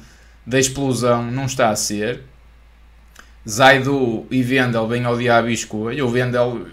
da 0.46 0.60
explosão, 0.60 1.32
não 1.32 1.46
está 1.46 1.70
a 1.70 1.76
ser. 1.76 2.22
Zaidu 3.48 4.26
e 4.30 4.44
Vendel 4.44 4.88
bem 4.88 5.06
ao 5.06 5.18
diabo 5.18 5.50
e 5.50 5.54
escolha. 5.54 6.06
O 6.06 6.10
Vendel 6.10 6.68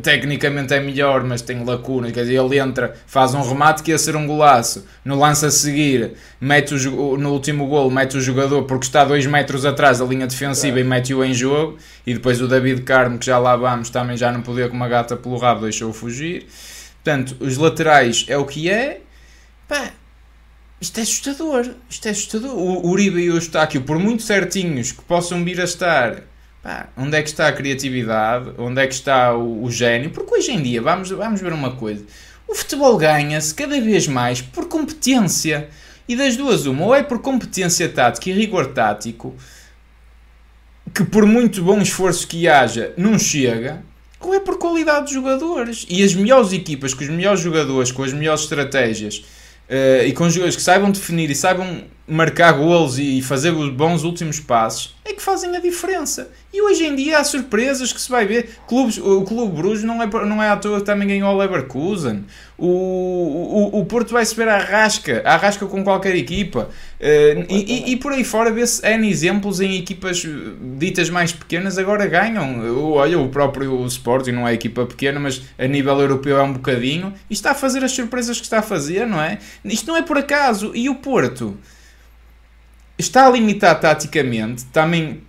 tecnicamente 0.00 0.72
é 0.72 0.80
melhor, 0.80 1.24
mas 1.24 1.42
tem 1.42 1.62
lacunas. 1.64 2.12
Quer 2.12 2.22
dizer, 2.22 2.40
ele 2.40 2.58
entra, 2.58 2.94
faz 3.06 3.34
um 3.34 3.42
remate 3.42 3.82
que 3.82 3.90
ia 3.90 3.98
ser 3.98 4.16
um 4.16 4.26
golaço. 4.26 4.86
No 5.04 5.18
lance 5.18 5.44
a 5.44 5.50
seguir, 5.50 6.12
mete 6.40 6.74
o, 6.74 7.18
no 7.18 7.32
último 7.32 7.66
gol, 7.66 7.90
mete 7.90 8.16
o 8.16 8.20
jogador 8.20 8.62
porque 8.62 8.86
está 8.86 9.04
2 9.04 9.26
metros 9.26 9.66
atrás 9.66 9.98
da 9.98 10.04
linha 10.04 10.26
defensiva 10.26 10.78
é. 10.78 10.80
e 10.80 10.84
mete-o 10.84 11.24
em 11.24 11.34
jogo. 11.34 11.76
E 12.06 12.14
depois 12.14 12.40
o 12.40 12.48
David 12.48 12.82
Carmo, 12.82 13.18
que 13.18 13.26
já 13.26 13.38
lá 13.38 13.56
vamos, 13.56 13.90
também 13.90 14.16
já 14.16 14.30
não 14.30 14.42
podia 14.42 14.68
com 14.68 14.76
uma 14.76 14.88
gata 14.88 15.16
pelo 15.16 15.36
rabo, 15.36 15.62
deixou-o 15.62 15.92
fugir. 15.92 16.46
Portanto, 17.02 17.36
os 17.40 17.56
laterais 17.56 18.24
é 18.28 18.36
o 18.36 18.44
que 18.44 18.70
é. 18.70 19.00
Pá, 19.66 19.90
isto 20.80 20.98
é 20.98 21.02
assustador. 21.02 21.74
Isto 21.90 22.06
é 22.06 22.10
assustador. 22.12 22.54
O 22.54 22.88
Uribe 22.88 23.20
e 23.20 23.30
o 23.30 23.36
Eustáquio, 23.36 23.82
por 23.82 23.98
muito 23.98 24.22
certinhos 24.22 24.92
que 24.92 25.02
possam 25.02 25.44
vir 25.44 25.60
a 25.60 25.64
estar, 25.64 26.22
pá, 26.62 26.88
onde 26.96 27.16
é 27.16 27.22
que 27.22 27.28
está 27.28 27.48
a 27.48 27.52
criatividade? 27.52 28.52
Onde 28.56 28.80
é 28.80 28.86
que 28.86 28.94
está 28.94 29.34
o, 29.34 29.64
o 29.64 29.70
gênio? 29.70 30.10
Porque 30.10 30.32
hoje 30.34 30.52
em 30.52 30.62
dia, 30.62 30.80
vamos, 30.80 31.10
vamos 31.10 31.40
ver 31.40 31.52
uma 31.52 31.74
coisa: 31.74 32.04
o 32.46 32.54
futebol 32.54 32.96
ganha-se 32.96 33.52
cada 33.52 33.80
vez 33.80 34.06
mais 34.06 34.40
por 34.40 34.68
competência. 34.68 35.68
E 36.08 36.16
das 36.16 36.36
duas, 36.36 36.66
uma, 36.66 36.84
ou 36.84 36.94
é 36.94 37.02
por 37.02 37.20
competência 37.20 37.88
tática 37.88 38.28
e 38.28 38.32
rigor 38.32 38.72
tático, 38.72 39.36
que 40.92 41.04
por 41.04 41.24
muito 41.24 41.62
bom 41.62 41.80
esforço 41.80 42.26
que 42.26 42.48
haja, 42.48 42.92
não 42.96 43.18
chega, 43.18 43.82
ou 44.28 44.34
é 44.34 44.40
por 44.40 44.58
qualidade 44.58 45.08
de 45.08 45.14
jogadores. 45.14 45.86
E 45.88 46.02
as 46.02 46.14
melhores 46.14 46.52
equipas, 46.52 46.94
com 46.94 47.02
os 47.02 47.10
melhores 47.10 47.40
jogadores, 47.40 47.90
com 47.90 48.02
as 48.02 48.12
melhores 48.12 48.42
estratégias 48.42 49.24
uh, 49.68 50.06
e 50.06 50.12
com 50.12 50.28
jogadores 50.28 50.56
que 50.56 50.62
saibam 50.62 50.90
definir 50.90 51.30
e 51.30 51.34
saibam 51.34 51.84
marcar 52.06 52.52
golos 52.52 52.98
e 52.98 53.22
fazer 53.22 53.52
os 53.52 53.70
bons 53.70 54.02
últimos 54.02 54.40
passos, 54.40 54.94
é 55.04 55.12
que 55.12 55.22
fazem 55.22 55.56
a 55.56 55.60
diferença. 55.60 56.30
E 56.52 56.60
hoje 56.60 56.84
em 56.84 56.94
dia 56.94 57.18
há 57.18 57.24
surpresas 57.24 57.92
que 57.92 58.00
se 58.00 58.10
vai 58.10 58.26
ver. 58.26 58.50
Clubes, 58.66 58.98
o 58.98 59.22
Clube 59.22 59.56
Bruges 59.56 59.84
não 59.84 60.02
é, 60.02 60.06
não 60.06 60.42
é 60.42 60.50
à 60.50 60.56
toa 60.56 60.80
que 60.80 60.86
também 60.86 61.08
ganhou 61.08 61.32
o 61.32 61.38
Leverkusen. 61.38 62.24
O, 62.58 62.66
o, 62.66 63.80
o 63.80 63.86
Porto 63.86 64.12
vai 64.12 64.24
se 64.24 64.34
ver 64.34 64.48
a 64.48 64.58
rasca, 64.58 65.22
a 65.24 65.36
rasca 65.36 65.66
com 65.66 65.82
qualquer 65.82 66.14
equipa. 66.14 66.68
Uh, 67.02 67.44
e, 67.48 67.88
e, 67.88 67.92
e, 67.92 67.96
por 67.96 68.12
aí 68.12 68.22
fora 68.22 68.48
vê-se 68.48 68.80
N 68.86 69.10
exemplos 69.10 69.60
em 69.60 69.76
equipas 69.76 70.24
ditas 70.78 71.10
mais 71.10 71.32
pequenas 71.32 71.76
agora 71.76 72.06
ganham. 72.06 72.60
Olha, 72.92 73.18
o 73.18 73.28
próprio 73.28 73.84
Sporting 73.86 74.30
não 74.30 74.46
é 74.46 74.54
equipa 74.54 74.86
pequena, 74.86 75.18
mas 75.18 75.42
a 75.58 75.66
nível 75.66 75.98
europeu 75.98 76.38
é 76.38 76.42
um 76.42 76.52
bocadinho. 76.52 77.12
E 77.28 77.34
está 77.34 77.50
a 77.50 77.54
fazer 77.54 77.82
as 77.82 77.90
surpresas 77.90 78.38
que 78.38 78.44
está 78.44 78.60
a 78.60 78.62
fazer, 78.62 79.04
não 79.04 79.20
é? 79.20 79.38
Isto 79.64 79.88
não 79.88 79.96
é 79.96 80.02
por 80.02 80.16
acaso. 80.16 80.70
E 80.76 80.88
o 80.88 80.94
Porto 80.94 81.58
está 82.96 83.26
a 83.26 83.30
limitar 83.30 83.80
taticamente, 83.80 84.64
também 84.66 85.22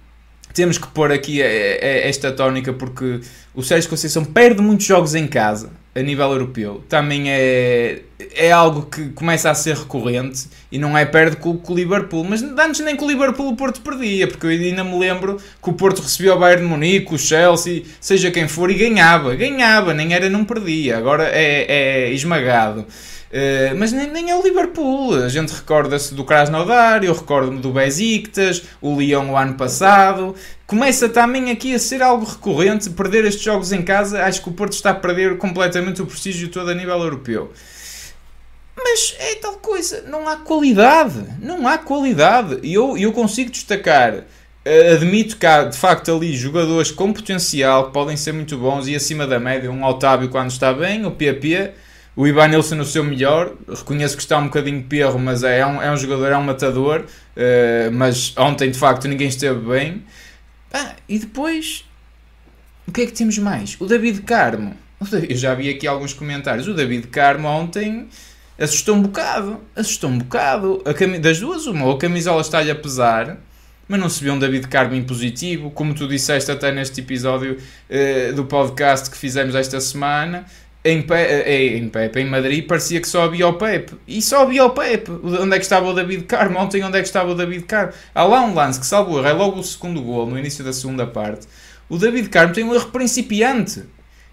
temos 0.54 0.78
que 0.78 0.88
pôr 0.90 1.12
aqui 1.12 1.42
esta 1.42 2.32
tónica 2.32 2.72
porque 2.72 3.22
o 3.56 3.64
Sérgio 3.64 3.90
Conceição 3.90 4.24
perde 4.24 4.62
muitos 4.62 4.86
jogos 4.86 5.16
em 5.16 5.26
casa 5.26 5.72
a 5.96 6.02
nível 6.02 6.32
europeu. 6.32 6.84
Também 6.90 7.30
é, 7.30 8.02
é 8.36 8.52
algo 8.52 8.84
que 8.84 9.10
começa 9.10 9.50
a 9.50 9.56
ser 9.56 9.76
recorrente 9.76 10.48
e 10.72 10.80
não 10.80 10.98
é 10.98 11.06
perde 11.06 11.38
com, 11.38 11.58
com 11.58 11.74
o 11.74 11.76
Liverpool. 11.76 12.24
Mas 12.24 12.42
antes 12.42 12.82
nem 12.82 12.96
com 12.96 13.06
o 13.06 13.08
Liverpool 13.08 13.50
o 13.50 13.56
Porto 13.56 13.82
perdia, 13.82 14.28
porque 14.28 14.46
eu 14.46 14.50
ainda 14.50 14.84
me 14.84 14.98
lembro 14.98 15.38
que 15.62 15.70
o 15.70 15.74
Porto 15.74 16.02
recebia 16.02 16.34
o 16.34 16.40
Bayern 16.40 16.64
de 16.64 16.70
Munique, 16.70 17.14
o 17.14 17.18
Chelsea, 17.18 17.84
seja 18.00 18.32
quem 18.32 18.48
for, 18.48 18.72
e 18.72 18.76
ganhava. 18.76 19.36
Ganhava, 19.36 19.94
nem 19.94 20.14
era 20.14 20.30
não 20.30 20.44
perdia. 20.44 20.98
Agora 20.98 21.30
é, 21.32 21.66
é 22.08 22.12
esmagado. 22.12 22.86
Uh, 23.34 23.76
mas 23.80 23.92
nem, 23.92 24.12
nem, 24.12 24.30
é 24.30 24.36
o 24.36 24.44
Liverpool. 24.44 25.16
A 25.16 25.28
gente 25.28 25.52
recorda-se 25.52 26.14
do 26.14 26.24
Krasnodar, 26.24 27.04
eu 27.04 27.14
recordo-me 27.14 27.60
do 27.60 27.72
Besiktas, 27.72 28.62
o 28.80 28.96
Lyon 28.96 29.32
o 29.32 29.36
ano 29.36 29.56
passado. 29.56 30.36
Começa 30.68 31.10
também 31.10 31.50
aqui 31.50 31.74
a 31.74 31.80
ser 31.80 32.04
algo 32.04 32.26
recorrente 32.26 32.92
perder 32.92 33.26
estes 33.26 33.44
jogos 33.44 33.72
em 33.72 33.82
casa. 33.82 34.24
Acho 34.24 34.44
que 34.44 34.50
o 34.50 34.54
Porto 34.54 34.74
está 34.74 34.92
a 34.92 34.94
perder 34.94 35.40
completamente 35.40 36.00
o 36.00 36.06
prestígio 36.06 36.48
todo 36.50 36.70
a 36.70 36.76
nível 36.76 37.00
europeu. 37.00 37.52
Mas 38.78 39.16
é 39.18 39.34
tal 39.36 39.54
coisa, 39.54 40.04
não 40.08 40.28
há 40.28 40.38
qualidade. 40.38 41.24
Não 41.40 41.68
há 41.68 41.80
qualidade. 41.80 42.60
E 42.62 42.76
eu, 42.76 42.96
eu 42.96 43.12
consigo 43.12 43.50
destacar. 43.50 44.14
Uh, 44.14 44.94
admito 44.94 45.38
que 45.38 45.46
há 45.48 45.64
de 45.64 45.76
facto 45.76 46.16
ali 46.16 46.36
jogadores 46.36 46.92
com 46.92 47.12
potencial 47.12 47.88
que 47.88 47.94
podem 47.94 48.16
ser 48.16 48.32
muito 48.32 48.56
bons 48.60 48.88
e 48.88 48.96
acima 48.96 49.26
da 49.26 49.40
média. 49.40 49.72
Um 49.72 49.84
Otávio 49.84 50.30
quando 50.30 50.52
está 50.52 50.72
bem, 50.72 51.04
o 51.04 51.10
PP 51.10 51.74
o 52.16 52.28
Ivanilson 52.28 52.76
no 52.76 52.86
seu 52.86 53.04
melhor, 53.04 53.54
reconheço 53.68 54.16
que 54.16 54.22
está 54.22 54.38
um 54.38 54.46
bocadinho 54.46 54.84
perro, 54.84 55.18
mas 55.18 55.44
é, 55.44 55.60
é 55.60 55.66
um, 55.66 55.82
é 55.82 55.92
um 55.92 55.98
jogador, 55.98 56.32
é 56.32 56.38
um 56.38 56.44
matador. 56.44 57.06
Uh, 57.36 57.92
mas 57.92 58.36
ontem 58.38 58.70
de 58.70 58.78
facto 58.78 59.08
ninguém 59.08 59.28
esteve 59.28 59.60
bem. 59.68 60.04
Ah, 60.72 60.96
e 61.10 61.18
depois, 61.18 61.86
o 62.88 62.92
que 62.92 63.02
é 63.02 63.06
que 63.08 63.14
temos 63.14 63.38
mais? 63.40 63.76
O 63.80 63.88
David 63.88 64.22
Carmo. 64.22 64.76
Eu 65.28 65.36
já 65.36 65.56
vi 65.56 65.70
aqui 65.70 65.88
alguns 65.88 66.14
comentários. 66.14 66.68
O 66.68 66.74
David 66.74 67.08
Carmo 67.08 67.48
ontem 67.48 68.08
assustou 68.60 68.96
um 68.96 69.02
bocado. 69.02 69.60
Assustou 69.76 70.12
um 70.12 70.20
bocado. 70.20 70.84
Cam... 70.96 71.20
Das 71.20 71.40
duas, 71.40 71.66
uma, 71.66 71.86
ou 71.86 71.94
a 71.94 71.98
camisola 71.98 72.42
está-lhe 72.42 72.70
a 72.70 72.76
pesar, 72.76 73.38
mas 73.88 74.00
não 74.00 74.08
se 74.08 74.24
viu 74.24 74.34
um 74.34 74.40
David 74.40 74.68
Carmo 74.68 74.94
impositivo, 74.94 75.72
como 75.72 75.96
tu 75.96 76.08
disseste 76.08 76.52
até 76.52 76.72
neste 76.72 77.02
episódio 77.02 77.58
uh, 77.58 78.34
do 78.34 78.46
podcast 78.46 79.10
que 79.10 79.18
fizemos 79.18 79.56
esta 79.56 79.80
semana 79.82 80.46
em, 80.86 81.02
Pe 81.02 81.14
eh, 81.14 81.78
em 81.78 81.88
Pepe, 81.88 82.20
em 82.20 82.26
Madrid, 82.26 82.68
parecia 82.68 83.00
que 83.00 83.08
só 83.08 83.24
havia 83.24 83.48
o 83.48 83.54
Pepe. 83.54 83.94
E 84.08 84.22
só 84.22 84.42
havia 84.42 84.66
o 84.66 84.72
Pepe. 84.72 85.12
Onde 85.12 85.56
é 85.56 85.60
que 85.60 85.64
estava 85.66 85.88
o 85.88 85.94
David 85.94 86.24
Carmo? 86.26 86.60
Ontem, 86.60 86.84
onde 86.84 86.98
é 86.98 87.02
que 87.02 87.08
estava 87.08 87.32
o 87.32 87.36
David 87.36 87.64
Carmo? 87.64 87.94
Há 88.14 88.24
lá 88.24 88.42
um 88.42 88.54
lance 88.54 88.80
que 88.80 88.86
salvo 88.86 89.20
é 89.26 89.32
logo 89.32 89.60
o 89.60 89.64
segundo 89.64 90.02
gol, 90.02 90.28
no 90.28 90.38
início 90.38 90.64
da 90.64 90.74
segunda 90.74 91.08
parte. 91.08 91.48
O 91.88 91.98
David 91.98 92.30
Carmo 92.30 92.54
tem 92.54 92.64
um 92.64 92.74
erro 92.74 92.90
principiante. 92.90 93.84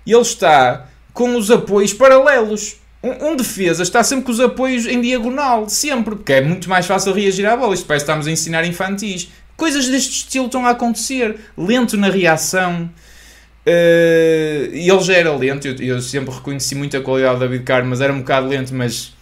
E 0.05 0.13
ele 0.13 0.23
está 0.23 0.89
com 1.13 1.37
os 1.37 1.51
apoios 1.51 1.93
paralelos. 1.93 2.77
Um, 3.03 3.29
um, 3.29 3.37
defesa 3.37 3.83
está 3.83 4.03
sempre 4.03 4.27
com 4.27 4.33
os 4.33 4.41
apoios 4.41 4.87
em 4.87 5.01
diagonal, 5.01 5.69
sempre, 5.69 6.17
porque 6.17 6.35
é 6.35 6.41
muito 6.43 6.69
mais 6.69 6.85
fácil 6.85 7.15
reagir 7.15 7.47
à 7.47 7.57
bola. 7.57 7.75
Isto 7.75 7.87
parece 7.87 8.05
que 8.05 8.11
estamos 8.11 8.27
a 8.27 8.31
ensinar 8.31 8.65
infantis. 8.65 9.29
Coisas 9.57 9.89
deste 9.89 10.11
estilo 10.11 10.47
estão 10.47 10.67
a 10.67 10.71
acontecer. 10.71 11.37
Lento 11.57 11.97
na 11.97 12.09
reação. 12.09 12.91
Uh, 13.71 14.75
ele 14.75 15.01
já 15.01 15.15
era 15.15 15.35
lento. 15.35 15.69
Eu, 15.69 15.77
eu, 15.77 16.01
sempre 16.01 16.35
reconheci 16.35 16.75
muito 16.75 16.97
a 16.97 17.01
qualidade 17.01 17.35
do 17.35 17.41
David 17.41 17.65
Carmo, 17.65 17.91
mas 17.91 18.01
era 18.01 18.13
um 18.13 18.19
bocado 18.19 18.49
lento. 18.49 18.75
Mas 18.75 19.13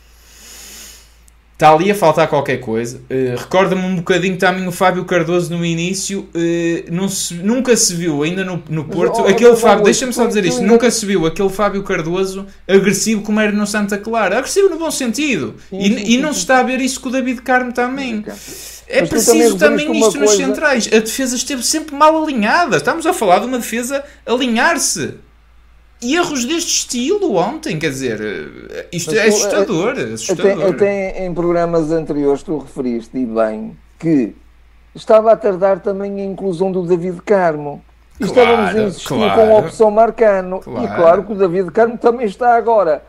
Está 1.59 1.73
ali 1.73 1.91
a 1.91 1.95
faltar 1.97 2.29
qualquer 2.29 2.59
coisa. 2.59 2.99
Uh, 3.11 3.37
Recorda-me 3.37 3.83
um 3.83 3.97
bocadinho 3.97 4.37
também 4.39 4.65
o 4.69 4.71
Fábio 4.71 5.05
Cardoso 5.05 5.53
no 5.53 5.65
início. 5.65 6.29
Uh, 6.33 7.09
se, 7.09 7.35
nunca 7.35 7.77
se 7.77 7.97
viu, 7.97 8.23
ainda 8.23 8.45
no, 8.45 8.63
no 8.71 8.85
Porto, 8.85 9.23
Mas, 9.23 9.33
aquele 9.33 9.57
Fábio, 9.57 9.83
deixa-me 9.83 10.13
só 10.13 10.25
dizer 10.25 10.45
isto, 10.45 10.63
nunca 10.63 10.89
se 10.89 11.05
viu 11.05 11.27
aquele 11.27 11.49
Fábio 11.49 11.83
Cardoso 11.83 12.47
agressivo 12.69 13.23
como 13.23 13.41
era 13.41 13.51
no 13.51 13.67
Santa 13.67 13.99
Clara. 13.99 14.39
Agressivo 14.39 14.69
no 14.69 14.79
bom 14.79 14.89
sentido. 14.89 15.57
Sim, 15.69 15.79
e, 15.81 15.99
sim, 15.99 16.13
e 16.13 16.19
não 16.19 16.33
se 16.33 16.39
está 16.39 16.61
a 16.61 16.63
ver 16.63 16.81
isso 16.81 17.01
com 17.01 17.09
o 17.09 17.13
David 17.13 17.43
Carmo 17.43 17.73
também. 17.73 18.25
É 18.87 19.01
Mas 19.01 19.11
preciso 19.11 19.59
também, 19.59 19.87
também 19.87 20.01
isto 20.01 20.17
nos 20.17 20.31
coisa... 20.31 20.37
centrais. 20.37 20.87
A 20.87 21.01
defesa 21.01 21.35
esteve 21.35 21.65
sempre 21.65 21.97
mal 21.97 22.23
alinhada. 22.23 22.77
Estamos 22.77 23.05
a 23.05 23.13
falar 23.13 23.41
de 23.41 23.47
uma 23.47 23.59
defesa 23.59 24.05
alinhar-se 24.25 25.15
erros 26.03 26.45
deste 26.45 26.71
estilo 26.71 27.35
ontem, 27.37 27.79
quer 27.79 27.91
dizer, 27.91 28.21
isto 28.93 29.11
Mas, 29.11 29.21
é 29.21 29.29
assustador. 29.29 29.91
Até, 29.91 30.03
assustador. 30.03 30.75
até 30.75 31.27
em 31.27 31.35
programas 31.35 31.91
anteriores 31.91 32.43
tu 32.43 32.59
referiste 32.59 33.17
e 33.19 33.27
bem 33.27 33.77
que 33.99 34.35
estava 34.95 35.33
a 35.33 35.37
tardar 35.37 35.81
também 35.81 36.21
a 36.21 36.25
inclusão 36.25 36.71
do 36.71 36.83
David 36.83 37.21
Carmo. 37.23 37.83
E 38.21 38.25
claro, 38.25 38.41
estávamos 38.41 38.75
a 38.75 38.83
insistir 38.89 39.09
claro, 39.09 39.41
com 39.41 39.57
a 39.57 39.59
opção 39.61 39.91
Marcano. 39.91 40.61
Claro. 40.61 40.85
E 40.85 40.97
claro 40.97 41.25
que 41.25 41.33
o 41.33 41.35
David 41.37 41.71
Carmo 41.71 41.99
também 41.99 42.27
está 42.27 42.57
agora. 42.57 43.03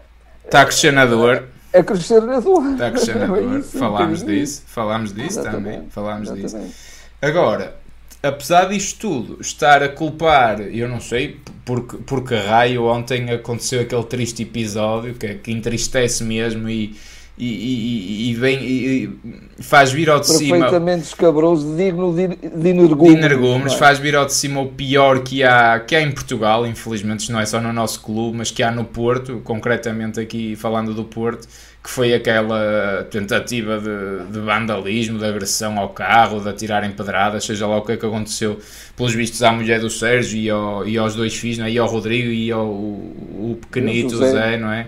Está 0.46 0.62
a 0.62 0.66
crescer 0.66 0.92
na 0.92 1.06
dor. 1.06 1.44
A 1.74 1.84
crescer 1.84 2.22
na 2.22 2.40
dor. 2.40 2.72
Está 2.72 2.88
a 2.88 2.92
crescer 2.92 3.16
na 3.16 3.26
dor. 3.28 3.60
É 3.60 3.62
falámos 3.62 4.24
disso, 4.24 4.64
falámos 4.66 5.14
disso 5.14 5.40
Exatamente. 5.40 5.76
também. 5.76 5.90
Falámos 5.90 6.30
Exatamente. 6.30 6.68
disso. 6.70 6.90
Agora, 7.22 7.76
apesar 8.22 8.66
disto 8.66 9.00
tudo, 9.00 9.42
estar 9.42 9.82
a 9.82 9.90
culpar, 9.90 10.62
eu 10.62 10.88
não 10.88 11.00
sei, 11.00 11.38
porque, 11.66 11.98
porque 11.98 12.36
raio 12.36 12.86
ontem 12.86 13.30
aconteceu 13.32 13.82
aquele 13.82 14.04
triste 14.04 14.44
episódio 14.44 15.14
que, 15.14 15.36
que 15.36 15.52
entristece 15.52 16.24
mesmo 16.24 16.70
e, 16.70 16.96
e, 17.40 17.46
e, 17.46 18.30
e, 18.30 18.34
vem, 18.36 18.60
e 18.62 19.20
faz 19.60 19.94
vir 19.94 20.10
ao 20.10 20.20
de 20.20 20.28
cima. 20.28 20.58
Perfeitamente 20.58 21.06
escabroso, 21.06 21.76
digno 21.76 22.14
de, 22.14 22.28
de 22.28 22.70
energúmenos. 22.70 23.20
De 23.20 23.26
energúmenos, 23.26 23.74
é? 23.74 23.78
faz 23.78 23.98
vir 23.98 24.16
ao 24.16 24.26
de 24.26 24.34
cima 24.34 24.60
o 24.60 24.68
pior 24.68 25.24
que 25.24 25.42
há, 25.42 25.80
que 25.80 25.96
há 25.96 26.02
em 26.02 26.12
Portugal, 26.12 26.68
infelizmente, 26.68 27.22
isto 27.22 27.32
não 27.32 27.40
é 27.40 27.46
só 27.46 27.62
no 27.62 27.72
nosso 27.72 28.02
clube, 28.02 28.38
mas 28.38 28.52
que 28.52 28.62
há 28.62 28.70
no 28.70 28.84
Porto, 28.84 29.40
concretamente 29.44 30.20
aqui 30.20 30.56
falando 30.58 30.94
do 30.94 31.06
Porto 31.06 31.48
que 31.82 31.90
foi 31.90 32.14
aquela 32.14 33.08
tentativa 33.10 33.80
de, 33.80 34.32
de, 34.32 34.40
vandalismo, 34.40 35.18
de 35.18 35.26
agressão 35.26 35.80
ao 35.80 35.90
carro, 35.90 36.42
de 36.42 36.50
atirarem 36.50 36.92
pedradas, 36.92 37.46
seja 37.46 37.66
lá 37.66 37.78
o 37.78 37.82
que 37.82 37.94
é 37.94 37.98
que 37.98 38.06
aconteceu, 38.06 38.60
pelos 38.98 39.14
vistos 39.14 39.42
à 39.42 39.52
mulher 39.52 39.80
do 39.80 39.90
Sérgio 39.90 40.38
e, 40.38 40.50
ao, 40.50 40.86
e 40.86 40.98
aos 40.98 41.16
dois 41.16 41.34
filhos, 41.34 41.60
é? 41.60 41.70
e 41.70 41.78
ao 41.78 41.88
Rodrigo 41.88 42.30
e 42.30 42.52
ao 42.52 42.66
o, 42.66 43.54
o 43.54 43.58
pequenito 43.62 44.12
José. 44.12 44.32
Zé, 44.32 44.58
não 44.58 44.72
é? 44.72 44.88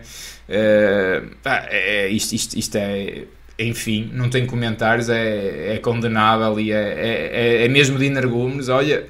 Uh, 0.52 1.30
é 1.46 2.10
isto, 2.10 2.34
isto, 2.34 2.60
isto 2.60 2.76
é 2.76 3.24
enfim, 3.58 4.10
não 4.14 4.30
tem 4.30 4.46
comentários, 4.46 5.10
é, 5.10 5.76
é 5.76 5.78
condenável 5.78 6.60
e 6.60 6.72
é, 6.72 7.62
é, 7.62 7.66
é 7.66 7.68
mesmo 7.68 7.98
de 7.98 8.06
energúmenos. 8.06 8.70
Olha, 8.70 9.06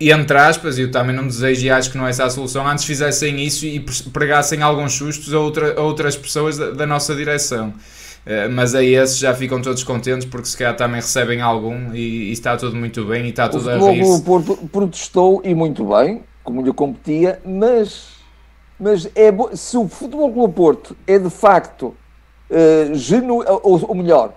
entre 0.00 0.36
aspas, 0.36 0.78
eu 0.78 0.90
também 0.90 1.14
não 1.14 1.26
desejo 1.26 1.64
e 1.64 1.70
acho 1.70 1.90
que 1.90 1.96
não 1.96 2.06
é 2.06 2.10
essa 2.10 2.24
a 2.24 2.30
solução, 2.30 2.66
antes 2.66 2.84
fizessem 2.84 3.42
isso 3.44 3.64
e 3.64 3.80
pregassem 4.12 4.62
alguns 4.62 4.92
sustos 4.92 5.32
a, 5.32 5.38
outra, 5.38 5.78
a 5.78 5.82
outras 5.82 6.16
pessoas 6.16 6.58
da, 6.58 6.70
da 6.70 6.86
nossa 6.86 7.14
direção. 7.14 7.68
Uh, 8.26 8.50
mas 8.50 8.74
aí 8.74 8.94
esses 8.96 9.18
já 9.18 9.32
ficam 9.32 9.62
todos 9.62 9.84
contentes 9.84 10.26
porque 10.26 10.48
se 10.48 10.56
calhar 10.56 10.74
também 10.74 10.96
recebem 10.96 11.40
algum 11.40 11.94
e, 11.94 12.28
e 12.28 12.32
está 12.32 12.56
tudo 12.56 12.74
muito 12.74 13.04
bem 13.04 13.24
e 13.26 13.28
está 13.28 13.48
tudo 13.48 13.68
o 13.68 13.70
a 13.70 13.92
rir. 13.92 14.02
O 14.02 14.20
Porto 14.20 14.56
protestou 14.72 15.40
e 15.44 15.54
muito 15.54 15.84
bem, 15.84 16.22
como 16.42 16.60
lhe 16.60 16.72
competia, 16.72 17.40
mas, 17.46 18.15
mas 18.78 19.06
é 19.14 19.32
se 19.54 19.76
o 19.76 19.88
Futebol 19.88 20.32
Clube 20.32 20.54
Porto 20.54 20.96
é 21.06 21.18
de 21.18 21.30
facto 21.30 21.94
uh, 22.50 22.94
genu 22.94 23.42
ou, 23.62 23.88
ou 23.88 23.94
melhor, 23.94 24.32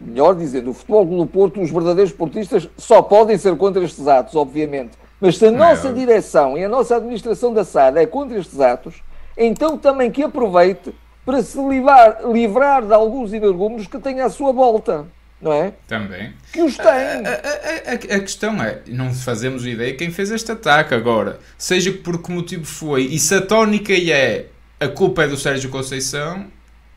melhor 0.00 0.34
dizendo, 0.34 0.70
o 0.70 0.74
Futebol 0.74 1.06
Clube 1.06 1.32
Porto, 1.32 1.60
os 1.60 1.70
verdadeiros 1.70 2.12
portistas 2.12 2.68
só 2.76 3.02
podem 3.02 3.36
ser 3.38 3.56
contra 3.56 3.82
estes 3.82 4.06
atos, 4.06 4.34
obviamente. 4.34 4.92
Mas 5.20 5.38
se 5.38 5.46
a 5.46 5.50
nossa 5.50 5.92
direção 5.92 6.58
e 6.58 6.64
a 6.64 6.68
nossa 6.68 6.96
administração 6.96 7.52
da 7.52 7.64
SAD 7.64 7.98
é 7.98 8.06
contra 8.06 8.38
estes 8.38 8.60
atos, 8.60 9.02
então 9.36 9.78
também 9.78 10.10
que 10.10 10.22
aproveite 10.22 10.94
para 11.24 11.42
se 11.42 11.58
livrar, 11.58 12.20
livrar 12.26 12.84
de 12.84 12.92
alguns 12.92 13.32
energúmenos 13.32 13.86
que 13.86 13.98
tem 13.98 14.20
à 14.20 14.28
sua 14.28 14.52
volta. 14.52 15.06
Não 15.44 15.52
é? 15.52 15.72
Também. 15.86 16.32
Que 16.50 16.62
os 16.62 16.74
tem. 16.76 16.86
A, 16.86 16.90
a, 16.90 17.90
a, 17.90 18.16
a, 18.16 18.20
questão 18.20 18.62
é, 18.62 18.80
não 18.86 19.12
fazemos 19.12 19.66
ideia 19.66 19.94
quem 19.94 20.10
fez 20.10 20.30
este 20.30 20.50
ataque 20.50 20.94
agora. 20.94 21.38
Seja 21.58 21.92
por 21.92 22.22
que 22.22 22.32
motivo 22.32 22.64
foi. 22.64 23.02
E 23.02 23.18
se 23.18 23.34
a 23.34 23.42
tónica 23.42 23.92
é 23.92 24.46
a 24.80 24.88
culpa 24.88 25.24
é 25.24 25.28
do 25.28 25.36
Sérgio 25.36 25.68
Conceição, 25.68 26.46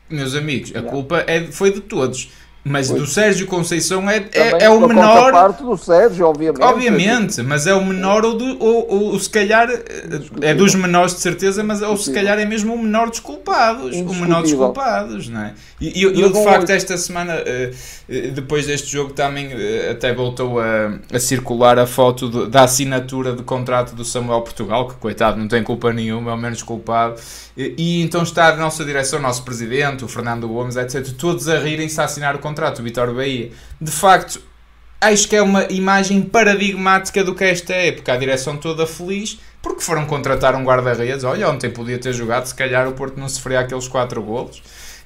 meus 0.08 0.34
amigos, 0.34 0.74
a 0.74 0.80
culpa 0.80 1.24
é, 1.26 1.44
foi 1.44 1.72
de 1.72 1.80
todos. 1.80 2.30
Mas 2.68 2.88
pois. 2.88 3.00
do 3.00 3.06
Sérgio 3.06 3.46
Conceição 3.46 4.08
é, 4.08 4.24
é, 4.32 4.64
é, 4.64 4.70
o 4.70 4.86
menor. 4.86 5.32
parte 5.32 5.62
do 5.62 5.76
Sérgio, 5.76 6.26
obviamente. 6.26 6.62
Obviamente, 6.62 7.42
mas 7.42 7.66
é 7.66 7.74
o 7.74 7.84
menor 7.84 8.24
ou, 8.24 8.36
do, 8.36 8.62
ou, 8.62 9.12
ou 9.12 9.18
se 9.18 9.30
calhar 9.30 9.68
é 10.40 10.54
dos 10.54 10.74
menores 10.74 11.14
de 11.14 11.20
certeza, 11.20 11.64
mas 11.64 11.82
ou 11.82 11.96
se 11.96 12.12
calhar 12.12 12.38
é 12.38 12.44
mesmo 12.44 12.74
o 12.74 12.82
menor 12.82 13.08
dos 13.08 13.20
culpados. 13.20 13.96
O 13.96 14.14
menor 14.14 14.42
dos 14.42 14.52
culpados, 14.52 15.28
não 15.28 15.42
é? 15.42 15.54
E 15.80 16.02
eu, 16.02 16.12
eu 16.12 16.32
de 16.32 16.42
facto, 16.42 16.70
esta 16.70 16.96
semana, 16.96 17.34
eh, 17.34 17.70
eh, 18.08 18.30
depois 18.34 18.66
deste 18.66 18.90
jogo, 18.90 19.12
também 19.12 19.50
eh, 19.52 19.90
até 19.92 20.12
voltou 20.12 20.58
a, 20.58 20.98
a 21.12 21.20
circular 21.20 21.78
a 21.78 21.86
foto 21.86 22.28
de, 22.28 22.50
da 22.50 22.64
assinatura 22.64 23.32
de 23.32 23.44
contrato 23.44 23.94
do 23.94 24.04
Samuel 24.04 24.40
Portugal, 24.40 24.88
que 24.88 24.96
coitado, 24.96 25.38
não 25.38 25.46
tem 25.46 25.62
culpa 25.62 25.92
nenhuma, 25.92 26.32
é 26.32 26.34
o 26.34 26.36
menos 26.36 26.64
culpado. 26.64 27.20
E, 27.56 27.74
e 27.78 28.02
então 28.02 28.24
está 28.24 28.48
a 28.48 28.56
nossa 28.56 28.84
direção, 28.84 29.20
o 29.20 29.22
nosso 29.22 29.44
presidente, 29.44 30.04
o 30.04 30.08
Fernando 30.08 30.48
Gomes, 30.48 30.74
etc., 30.74 31.12
todos 31.16 31.48
a 31.48 31.60
rirem-se 31.60 32.00
a 32.00 32.04
assinar 32.04 32.34
o 32.34 32.40
contrato, 32.40 32.57
o 32.66 32.82
Vitor 32.82 33.14
Bahia. 33.14 33.50
De 33.80 33.90
facto, 33.90 34.40
acho 35.00 35.28
que 35.28 35.36
é 35.36 35.42
uma 35.42 35.64
imagem 35.70 36.22
paradigmática 36.22 37.22
do 37.22 37.34
que 37.34 37.44
é 37.44 37.50
esta 37.50 37.74
época. 37.74 38.12
A 38.12 38.16
direção 38.16 38.56
toda 38.56 38.86
feliz 38.86 39.38
porque 39.62 39.80
foram 39.80 40.06
contratar 40.06 40.54
um 40.54 40.64
guarda-redes. 40.64 41.24
Olha, 41.24 41.48
ontem 41.48 41.70
podia 41.70 41.98
ter 41.98 42.12
jogado, 42.12 42.46
se 42.46 42.54
calhar 42.54 42.88
o 42.88 42.92
Porto 42.92 43.18
não 43.18 43.28
sofria 43.28 43.60
aqueles 43.60 43.88
4 43.88 44.22
golos. 44.22 44.58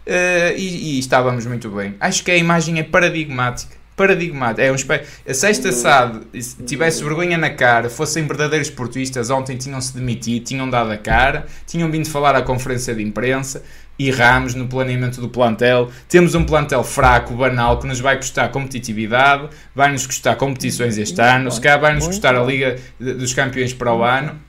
Uh, 0.06 0.56
e, 0.56 0.96
e, 0.96 0.98
estávamos 0.98 1.46
muito 1.46 1.68
bem. 1.70 1.94
Acho 2.00 2.24
que 2.24 2.30
a 2.30 2.36
imagem 2.36 2.78
é 2.78 2.82
paradigmática. 2.82 3.76
Paradigmática. 3.96 4.62
É 4.62 4.72
um 4.72 4.74
espe... 4.74 5.02
Se 5.32 5.46
esta 5.46 5.70
SAD 5.70 6.22
tivesse 6.66 7.04
vergonha 7.04 7.38
na 7.38 7.50
cara, 7.50 7.88
fossem 7.88 8.26
verdadeiros 8.26 8.68
portistas, 8.68 9.30
ontem 9.30 9.56
tinham-se 9.56 9.94
demitido, 9.94 10.44
tinham 10.44 10.68
dado 10.68 10.90
a 10.90 10.96
cara, 10.96 11.46
tinham 11.66 11.90
vindo 11.90 12.08
falar 12.08 12.34
à 12.34 12.42
conferência 12.42 12.94
de 12.94 13.02
imprensa, 13.02 13.62
erramos 13.98 14.54
no 14.54 14.66
planeamento 14.66 15.20
do 15.20 15.28
plantel. 15.28 15.90
Temos 16.08 16.34
um 16.34 16.44
plantel 16.44 16.82
fraco, 16.82 17.34
banal, 17.34 17.78
que 17.78 17.86
nos 17.86 18.00
vai 18.00 18.16
custar 18.16 18.50
competitividade, 18.50 19.48
vai 19.74 19.92
nos 19.92 20.06
custar 20.06 20.36
competições 20.36 20.98
este 20.98 21.20
ano, 21.20 21.50
se 21.50 21.60
calhar 21.60 21.80
vai 21.80 21.94
nos 21.94 22.06
custar 22.06 22.34
a 22.34 22.42
Liga 22.42 22.78
dos 22.98 23.32
Campeões 23.32 23.72
para 23.72 23.94
o 23.94 24.02
ano, 24.02 24.40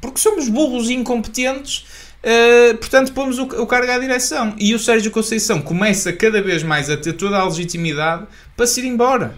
porque 0.00 0.18
somos 0.18 0.48
burros 0.48 0.90
e 0.90 0.94
incompetentes 0.94 1.84
Uh, 2.20 2.76
portanto, 2.76 3.12
pomos 3.12 3.38
o, 3.38 3.44
o 3.44 3.66
cargo 3.66 3.90
à 3.90 3.98
direção. 3.98 4.54
E 4.58 4.74
o 4.74 4.78
Sérgio 4.78 5.10
Conceição 5.10 5.60
começa 5.62 6.12
cada 6.12 6.42
vez 6.42 6.62
mais 6.62 6.90
a 6.90 6.96
ter 6.96 7.14
toda 7.14 7.38
a 7.38 7.44
legitimidade 7.44 8.26
para 8.56 8.66
se 8.66 8.80
ir 8.80 8.86
embora. 8.86 9.34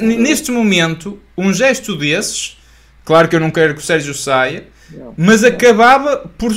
Neste 0.00 0.50
momento, 0.50 1.18
um 1.36 1.52
gesto 1.52 1.96
desses, 1.96 2.58
claro 3.04 3.28
que 3.28 3.36
eu 3.36 3.40
não 3.40 3.50
quero 3.50 3.74
que 3.74 3.80
o 3.80 3.84
Sérgio 3.84 4.14
saia, 4.14 4.66
mas 5.16 5.44
acabava 5.44 6.30
por. 6.38 6.52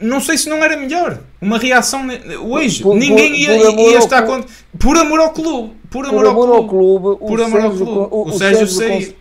Não 0.00 0.20
sei 0.20 0.38
se 0.38 0.48
não 0.48 0.62
era 0.64 0.76
melhor. 0.76 1.18
Uma 1.40 1.58
reação 1.58 2.06
hoje. 2.42 2.82
Por, 2.82 2.96
Ninguém 2.96 3.36
ia, 3.36 3.54
ia 3.54 3.98
estar 3.98 4.22
contra. 4.22 4.48
Por 4.78 4.96
amor 4.96 5.20
ao 5.20 5.30
clube. 5.30 5.74
Por 5.90 6.06
amor, 6.06 6.22
por 6.22 6.26
amor 6.28 6.48
ao 6.48 6.68
clube. 6.68 7.06
Ao 7.08 7.16
clube 7.16 7.36
por 7.36 7.42
amor 7.42 7.60
ao 7.60 7.70
clube. 7.70 8.08
O, 8.10 8.28
o, 8.28 8.32
Sérgio, 8.32 8.66
Sérgio 8.66 8.68
sair 8.68 9.20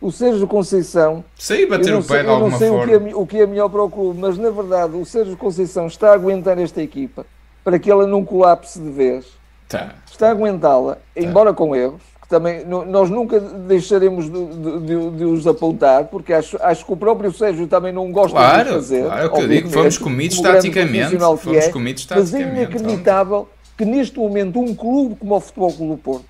o 0.00 0.12
Sérgio 0.12 0.46
Conceição. 0.46 1.24
Sim, 1.36 1.66
bater 1.66 1.94
o 1.94 2.02
pé 2.02 2.22
de 2.22 2.28
alguma 2.28 2.50
forma. 2.50 2.66
Eu 2.66 2.70
não 2.72 2.86
sei 2.86 2.96
o 2.96 3.00
que, 3.00 3.10
é, 3.10 3.16
o 3.16 3.26
que 3.26 3.40
é 3.40 3.46
melhor 3.46 3.68
para 3.68 3.82
o 3.82 3.90
clube, 3.90 4.20
mas 4.20 4.38
na 4.38 4.50
verdade 4.50 4.96
o 4.96 5.04
Sérgio 5.04 5.36
Conceição 5.36 5.86
está 5.86 6.10
a 6.10 6.14
aguentar 6.14 6.58
esta 6.58 6.82
equipa 6.82 7.26
para 7.64 7.78
que 7.78 7.90
ela 7.90 8.06
não 8.06 8.24
colapse 8.24 8.80
de 8.80 8.90
vez. 8.90 9.26
Tá. 9.68 9.94
Está 10.10 10.28
a 10.28 10.30
aguentá-la, 10.30 10.94
tá. 10.94 11.00
embora 11.16 11.52
com 11.52 11.76
erros, 11.76 12.00
também 12.28 12.62
nós 12.64 13.08
nunca 13.08 13.40
deixaremos 13.40 14.26
de, 14.30 14.46
de, 14.80 15.10
de, 15.16 15.24
os 15.24 15.46
apontar, 15.46 16.04
porque 16.04 16.34
acho, 16.34 16.58
acho 16.60 16.84
que 16.84 16.92
o 16.92 16.96
próprio 16.96 17.32
Sérgio 17.32 17.66
também 17.66 17.90
não 17.90 18.12
gosta 18.12 18.36
claro, 18.36 18.68
de 18.68 18.74
fazer. 18.74 19.04
Claro, 19.04 19.32
que 19.32 19.40
eu 19.40 19.48
digo, 19.48 19.70
fomos 19.70 19.96
comidos 19.96 20.40
taticamente. 20.40 21.18
Fomos 21.18 21.46
é, 21.46 21.70
comidos 21.70 22.04
taticamente. 22.04 22.46
Mas 22.46 22.58
é 22.58 22.60
inacreditável 22.60 23.48
que 23.78 23.84
neste 23.86 24.18
momento 24.18 24.60
um 24.60 24.74
clube 24.74 25.16
como 25.16 25.36
o 25.36 25.40
Futebol 25.40 25.72
Clube 25.72 26.02
Porto, 26.02 26.26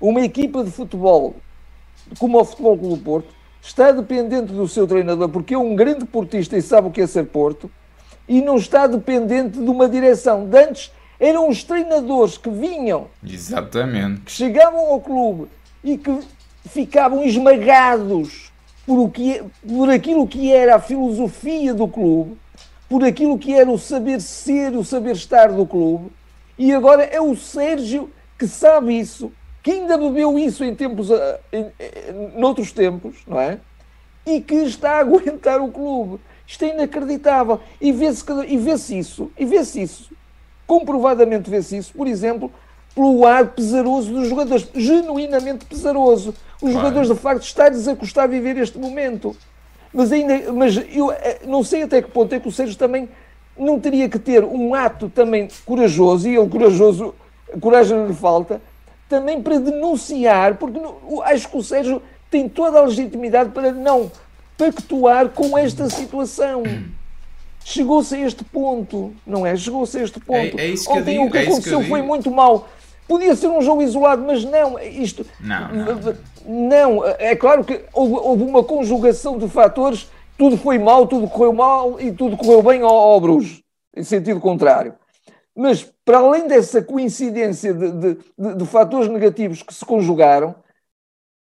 uma 0.00 0.20
equipa 0.20 0.62
de 0.62 0.70
futebol 0.70 1.34
como 2.20 2.40
o 2.40 2.44
Futebol 2.44 2.78
Clube 2.78 3.02
Porto, 3.02 3.28
está 3.60 3.90
dependente 3.90 4.52
do 4.52 4.68
seu 4.68 4.86
treinador, 4.86 5.28
porque 5.28 5.54
é 5.54 5.58
um 5.58 5.74
grande 5.74 6.04
portista 6.04 6.56
e 6.56 6.62
sabe 6.62 6.86
o 6.86 6.90
que 6.92 7.00
é 7.00 7.06
ser 7.08 7.24
Porto, 7.24 7.68
e 8.28 8.40
não 8.40 8.56
está 8.56 8.86
dependente 8.86 9.58
de 9.58 9.68
uma 9.68 9.88
direção. 9.88 10.46
De 10.46 10.56
antes 10.56 10.92
eram 11.18 11.48
os 11.48 11.64
treinadores 11.64 12.36
que 12.36 12.50
vinham, 12.50 13.08
Exatamente. 13.24 14.22
que 14.22 14.32
chegavam 14.32 14.80
ao 14.92 15.00
clube 15.00 15.48
e 15.82 15.96
que 15.96 16.18
ficavam 16.68 17.24
esmagados 17.24 18.52
por, 18.86 18.98
o 18.98 19.10
que, 19.10 19.42
por 19.66 19.90
aquilo 19.90 20.26
que 20.26 20.52
era 20.52 20.76
a 20.76 20.80
filosofia 20.80 21.74
do 21.74 21.88
clube, 21.88 22.36
por 22.88 23.04
aquilo 23.04 23.38
que 23.38 23.54
era 23.54 23.70
o 23.70 23.78
saber 23.78 24.20
ser, 24.20 24.76
o 24.76 24.84
saber 24.84 25.12
estar 25.16 25.52
do 25.52 25.66
clube, 25.66 26.10
e 26.58 26.72
agora 26.72 27.02
é 27.04 27.20
o 27.20 27.36
Sérgio 27.36 28.10
que 28.38 28.46
sabe 28.46 28.98
isso, 28.98 29.32
que 29.62 29.72
ainda 29.72 29.98
bebeu 29.98 30.38
isso 30.38 30.64
em 30.64 30.74
tempos, 30.74 31.10
ah, 31.10 31.40
em, 31.52 31.62
em, 31.62 32.38
noutros 32.38 32.72
tempos, 32.72 33.16
não 33.26 33.40
é? 33.40 33.58
E 34.24 34.40
que 34.40 34.54
está 34.54 34.92
a 34.92 35.00
aguentar 35.00 35.60
o 35.60 35.70
clube. 35.70 36.20
Isto 36.46 36.64
é 36.64 36.68
inacreditável. 36.68 37.60
E 37.80 37.90
vê-se 37.90 38.24
vê 38.24 38.96
isso, 38.96 39.30
e 39.36 39.44
vê-se 39.44 39.82
isso, 39.82 40.10
comprovadamente 40.66 41.48
vê-se 41.48 41.76
isso, 41.76 41.92
por 41.92 42.06
exemplo, 42.06 42.50
pelo 42.94 43.26
ar 43.26 43.48
pesaroso 43.48 44.12
dos 44.12 44.28
jogadores, 44.28 44.68
genuinamente 44.74 45.64
pesaroso. 45.66 46.34
Os 46.56 46.70
claro. 46.70 46.78
jogadores, 46.78 47.08
de 47.08 47.14
facto, 47.14 47.42
estão-lhes 47.42 47.86
a 47.86 47.94
custar 47.94 48.28
viver 48.28 48.56
este 48.56 48.78
momento. 48.78 49.36
Mas 49.92 50.10
ainda, 50.12 50.52
mas 50.52 50.76
eu 50.76 51.12
eh, 51.12 51.40
não 51.46 51.62
sei 51.62 51.82
até 51.82 52.00
que 52.02 52.10
ponto 52.10 52.34
é 52.34 52.40
que 52.40 52.48
o 52.48 52.52
Sérgio 52.52 52.76
também 52.76 53.08
não 53.56 53.80
teria 53.80 54.08
que 54.08 54.18
ter 54.18 54.44
um 54.44 54.74
ato 54.74 55.08
também 55.08 55.48
corajoso, 55.64 56.28
e 56.28 56.36
ele 56.36 56.48
corajoso, 56.48 57.14
coragem 57.60 58.06
lhe 58.06 58.14
falta, 58.14 58.60
também 59.08 59.42
para 59.42 59.58
denunciar, 59.58 60.56
porque 60.56 60.78
acho 61.24 61.48
que 61.48 61.56
o 61.56 61.62
Sérgio 61.62 62.02
tem 62.30 62.48
toda 62.48 62.78
a 62.78 62.82
legitimidade 62.82 63.50
para 63.50 63.72
não 63.72 64.10
pactuar 64.58 65.28
com 65.30 65.56
esta 65.56 65.88
situação. 65.88 66.62
Chegou-se 67.68 68.14
a 68.14 68.18
este 68.20 68.44
ponto, 68.44 69.12
não 69.26 69.44
é? 69.44 69.56
Chegou-se 69.56 69.98
a 69.98 70.02
este 70.04 70.20
ponto. 70.20 70.56
É, 70.56 70.66
é 70.66 70.68
isso 70.68 70.88
que 70.88 70.92
Ontem 71.00 71.14
digo, 71.14 71.24
o 71.24 71.30
que 71.32 71.38
é 71.38 71.42
aconteceu 71.42 71.80
que 71.80 71.88
foi 71.88 72.00
muito 72.00 72.30
mal. 72.30 72.68
Podia 73.08 73.34
ser 73.34 73.48
um 73.48 73.60
jogo 73.60 73.82
isolado, 73.82 74.22
mas 74.22 74.44
não, 74.44 74.78
isto. 74.78 75.26
Não, 75.40 75.74
não. 75.74 76.16
não 76.46 77.04
é 77.18 77.34
claro 77.34 77.64
que 77.64 77.84
houve, 77.92 78.14
houve, 78.14 78.44
uma 78.44 78.62
conjugação 78.62 79.36
de 79.36 79.48
fatores, 79.48 80.08
tudo 80.38 80.56
foi 80.56 80.78
mal, 80.78 81.08
tudo 81.08 81.26
correu 81.26 81.52
mal 81.52 82.00
e 82.00 82.12
tudo 82.12 82.36
correu 82.36 82.62
bem 82.62 82.82
ao, 82.82 82.88
ao 82.88 83.20
Bruges, 83.20 83.60
em 83.96 84.04
sentido 84.04 84.38
contrário. 84.38 84.94
Mas, 85.52 85.82
para 86.04 86.18
além 86.18 86.46
dessa 86.46 86.80
coincidência 86.80 87.74
de, 87.74 87.90
de, 87.90 88.14
de, 88.38 88.54
de 88.58 88.66
fatores 88.66 89.08
negativos 89.08 89.64
que 89.64 89.74
se 89.74 89.84
conjugaram, 89.84 90.54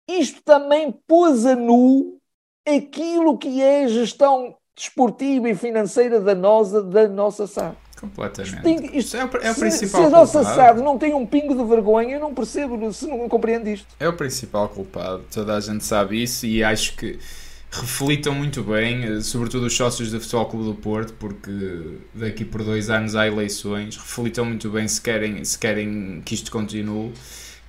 isto 0.07 0.43
também 0.43 0.91
pôs 1.07 1.43
a 1.47 1.55
nu 1.55 2.19
aquilo 2.67 3.35
que 3.35 3.63
é 3.63 3.85
a 3.85 3.87
gestão 3.87 4.55
desportiva 4.75 5.49
e 5.49 5.55
financeira 5.55 6.19
da 6.19 6.35
nossa, 6.35 6.81
da 6.81 7.07
nossa 7.07 7.47
SAD. 7.47 7.75
Completamente. 7.99 8.61
Tem, 8.61 8.97
isto, 8.97 9.15
é 9.15 9.23
o, 9.23 9.29
é 9.37 9.51
o 9.51 9.53
se, 9.53 9.59
principal 9.59 10.01
se 10.01 10.07
a 10.07 10.09
nossa 10.09 10.39
culpado. 10.39 10.55
SAD 10.55 10.81
não 10.81 10.97
tem 10.97 11.13
um 11.13 11.25
pingo 11.25 11.55
de 11.55 11.63
vergonha, 11.63 12.15
eu 12.15 12.19
não 12.19 12.33
percebo, 12.33 12.91
se 12.91 13.07
não 13.07 13.29
compreendo 13.29 13.69
isto. 13.69 13.87
É 13.99 14.07
o 14.07 14.13
principal 14.13 14.67
culpado, 14.67 15.23
toda 15.33 15.55
a 15.55 15.59
gente 15.59 15.85
sabe 15.85 16.21
isso 16.21 16.45
e 16.45 16.63
acho 16.63 16.97
que 16.97 17.17
reflitam 17.71 18.35
muito 18.35 18.61
bem, 18.61 19.03
eh, 19.03 19.21
sobretudo 19.21 19.65
os 19.65 19.75
sócios 19.75 20.11
do 20.11 20.19
Futebol 20.19 20.45
Clube 20.45 20.65
do 20.65 20.75
Porto, 20.75 21.13
porque 21.13 21.97
daqui 22.13 22.45
por 22.45 22.63
dois 22.63 22.89
anos 22.89 23.15
há 23.15 23.25
eleições, 23.25 23.97
reflitam 23.97 24.45
muito 24.45 24.69
bem 24.69 24.87
se 24.87 25.01
querem, 25.01 25.43
se 25.43 25.57
querem 25.57 26.21
que 26.23 26.35
isto 26.35 26.51
continue. 26.51 27.13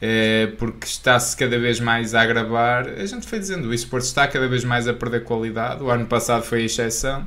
É, 0.01 0.49
porque 0.59 0.87
está-se 0.87 1.37
cada 1.37 1.59
vez 1.59 1.81
mais 1.81 2.15
a 2.15 2.23
agravar. 2.23 2.89
A 2.89 3.07
gente 3.07 3.27
foi 3.27 3.39
dizendo 3.39 3.73
o 3.73 3.89
Porto 3.89 4.05
está 4.05 4.27
cada 4.27 4.49
vez 4.49 4.65
mais 4.65 4.87
a 4.87 4.93
perder 4.93 5.25
qualidade. 5.25 5.83
O 5.83 5.91
ano 5.91 6.07
passado 6.07 6.43
foi 6.43 6.63
a 6.63 6.65
exceção. 6.65 7.27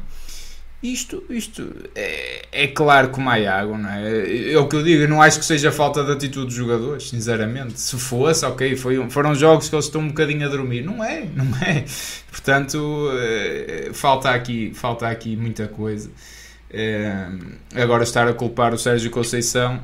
Isto, 0.82 1.23
isto 1.32 1.73
é, 1.95 2.45
é 2.51 2.67
claro 2.67 3.10
como 3.10 3.27
há 3.32 3.34
água, 3.34 3.75
não 3.75 3.89
é? 3.89 4.51
É 4.51 4.60
o 4.60 4.67
que 4.67 4.75
eu 4.75 4.84
digo, 4.84 5.01
eu 5.01 5.10
não 5.10 5.19
acho 5.19 5.39
que 5.39 5.45
seja 5.45 5.71
falta 5.71 6.03
de 6.03 6.12
atitude 6.12 6.45
dos 6.45 6.53
jogadores, 6.53 7.10
sinceramente. 7.10 7.80
Se 7.80 7.97
fosse, 7.97 8.45
ok, 8.45 8.75
foi, 8.75 9.10
foram 9.10 9.34
jogos 9.34 9.67
que 9.67 9.75
eles 9.75 9.86
estão 9.86 10.01
um 10.01 10.10
bocadinho 10.10 10.45
a 10.45 10.49
dormir. 10.49 10.84
Não 10.84 11.03
é, 11.03 11.25
não 11.36 11.45
é. 11.58 11.84
Portanto, 12.30 13.10
é, 13.13 13.89
falta, 13.91 14.30
aqui, 14.30 14.71
falta 14.75 15.08
aqui 15.08 15.36
muita 15.36 15.67
coisa. 15.67 16.12
É, 16.69 17.27
agora 17.73 18.03
estar 18.03 18.27
a 18.27 18.34
culpar 18.34 18.71
o 18.71 18.77
Sérgio 18.77 19.10
Conceição 19.10 19.82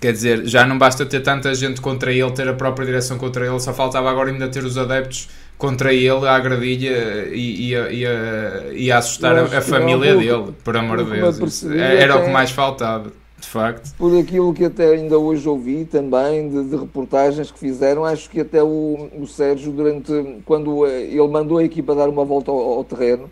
Quer 0.00 0.12
dizer, 0.12 0.46
já 0.46 0.64
não 0.64 0.78
basta 0.78 1.04
ter 1.04 1.20
tanta 1.20 1.52
gente 1.54 1.80
contra 1.80 2.12
ele, 2.12 2.30
ter 2.30 2.48
a 2.48 2.52
própria 2.52 2.86
direção 2.86 3.18
contra 3.18 3.46
ele, 3.46 3.58
só 3.58 3.72
faltava 3.72 4.08
agora 4.08 4.30
ainda 4.30 4.48
ter 4.48 4.62
os 4.62 4.78
adeptos 4.78 5.28
contra 5.56 5.92
ele 5.92 6.26
a 6.26 6.36
agredir 6.36 6.92
e, 7.32 7.72
e, 7.72 7.72
e, 7.72 8.06
a, 8.06 8.72
e 8.72 8.92
a 8.92 8.98
assustar 8.98 9.36
a, 9.36 9.58
a, 9.58 9.60
família 9.60 10.16
dele, 10.16 10.54
por 10.62 10.76
amor 10.76 11.04
de 11.04 11.10
Deus. 11.10 11.64
Era 11.64 12.16
o 12.16 12.24
que 12.24 12.30
mais 12.30 12.52
faltava, 12.52 13.10
de 13.40 13.46
facto. 13.46 13.92
Por 13.96 14.16
aquilo 14.16 14.54
que 14.54 14.66
até 14.66 14.92
ainda 14.92 15.18
hoje 15.18 15.48
ouvi 15.48 15.84
também, 15.84 16.48
de, 16.48 16.70
de 16.70 16.76
reportagens 16.76 17.50
que 17.50 17.58
fizeram, 17.58 18.04
acho 18.04 18.30
que 18.30 18.40
até 18.40 18.62
o, 18.62 19.08
o 19.18 19.26
Sérgio, 19.26 19.72
durante 19.72 20.12
quando 20.44 20.86
ele 20.86 21.26
mandou 21.26 21.58
a 21.58 21.64
equipa 21.64 21.92
dar 21.92 22.08
uma 22.08 22.24
volta 22.24 22.52
ao, 22.52 22.74
ao 22.74 22.84
terreno, 22.84 23.28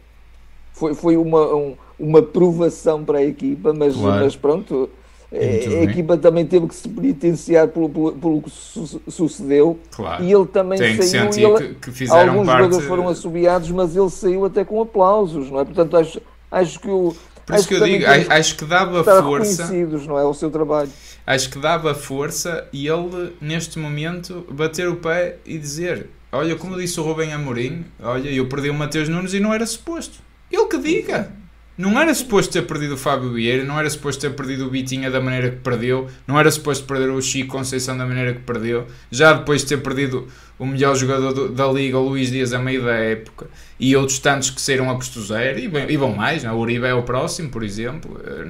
foi, 0.72 0.94
foi 0.94 1.16
uma, 1.16 1.54
um, 1.54 1.76
uma 1.96 2.20
provação 2.20 3.04
para 3.04 3.18
a 3.18 3.24
equipa, 3.24 3.72
mas, 3.72 3.94
claro. 3.94 4.24
mas 4.24 4.34
pronto 4.34 4.90
a 5.32 5.82
equipa 5.82 6.16
também 6.16 6.46
teve 6.46 6.68
que 6.68 6.74
se 6.74 6.88
penitenciar 6.88 7.68
pelo, 7.68 7.88
pelo, 7.88 8.12
pelo 8.12 8.42
que 8.42 8.50
su 8.50 9.00
sucedeu 9.08 9.78
claro. 9.90 10.22
e 10.22 10.32
ele 10.32 10.46
também 10.46 10.78
Tem 10.78 11.02
saiu. 11.02 11.30
Que 11.30 11.44
ele, 11.44 11.56
que, 11.56 11.74
que 11.74 11.90
fizeram 11.90 12.32
alguns 12.32 12.46
parte... 12.46 12.62
jogadores 12.62 12.86
foram 12.86 13.08
assobiados, 13.08 13.70
mas 13.70 13.96
ele 13.96 14.10
saiu 14.10 14.44
até 14.44 14.64
com 14.64 14.80
aplausos, 14.80 15.50
não 15.50 15.60
é? 15.60 15.64
Portanto, 15.64 15.96
acho, 15.96 16.20
acho 16.50 16.80
que 16.80 16.88
o. 16.88 17.14
Por 17.44 17.54
isso 17.54 17.68
que 17.68 17.74
eu 17.74 17.84
digo, 17.84 18.04
acho 18.28 18.56
que 18.56 18.64
dava 18.64 19.04
força. 19.04 19.72
não 20.06 20.18
é? 20.18 20.24
O 20.24 20.34
seu 20.34 20.50
trabalho. 20.50 20.90
Acho 21.24 21.50
que 21.50 21.58
dava 21.58 21.94
força 21.94 22.66
e 22.72 22.88
ele, 22.88 23.34
neste 23.40 23.78
momento, 23.78 24.44
bater 24.50 24.88
o 24.88 24.96
pé 24.96 25.36
e 25.44 25.58
dizer: 25.58 26.08
Olha, 26.32 26.56
como 26.56 26.76
disse 26.76 26.98
o 27.00 27.02
Rubem 27.02 27.32
Amorim, 27.32 27.84
olha, 28.02 28.28
eu 28.28 28.48
perdi 28.48 28.68
o 28.68 28.74
Mateus 28.74 29.08
Nunes 29.08 29.32
e 29.32 29.40
não 29.40 29.54
era 29.54 29.64
suposto. 29.64 30.18
Ele 30.50 30.66
que 30.66 30.78
diga. 30.78 31.32
Não 31.78 32.00
era 32.00 32.14
suposto 32.14 32.52
ter 32.52 32.62
perdido 32.62 32.94
o 32.94 32.96
Fábio 32.96 33.34
Vieira, 33.34 33.62
não 33.62 33.78
era 33.78 33.88
suposto 33.90 34.22
ter 34.22 34.34
perdido 34.34 34.66
o 34.66 34.70
Bitinha 34.70 35.10
da 35.10 35.20
maneira 35.20 35.50
que 35.50 35.58
perdeu, 35.58 36.08
não 36.26 36.40
era 36.40 36.50
suposto 36.50 36.86
perder 36.86 37.10
o 37.10 37.20
Chico 37.20 37.50
Conceição 37.50 37.98
da 37.98 38.06
maneira 38.06 38.32
que 38.32 38.40
perdeu, 38.40 38.86
já 39.10 39.34
depois 39.34 39.60
de 39.60 39.68
ter 39.68 39.82
perdido 39.82 40.26
o 40.58 40.64
melhor 40.64 40.96
jogador 40.96 41.34
do, 41.34 41.48
da 41.50 41.66
Liga, 41.66 41.98
o 41.98 42.08
Luís 42.08 42.30
Dias, 42.30 42.54
a 42.54 42.58
meio 42.58 42.82
da 42.82 42.94
época, 42.94 43.46
e 43.78 43.94
outros 43.94 44.18
tantos 44.18 44.48
que 44.48 44.60
saíram 44.60 44.90
a 44.90 44.94
custo 44.94 45.20
zero, 45.22 45.58
e, 45.58 45.70
e 45.92 45.96
vão 45.98 46.14
mais, 46.14 46.42
não? 46.44 46.50
É? 46.50 46.54
o 46.54 46.58
Uribe 46.58 46.86
é 46.86 46.94
o 46.94 47.02
próximo, 47.02 47.50
por 47.50 47.62
exemplo, 47.62 48.18
eh, 48.24 48.44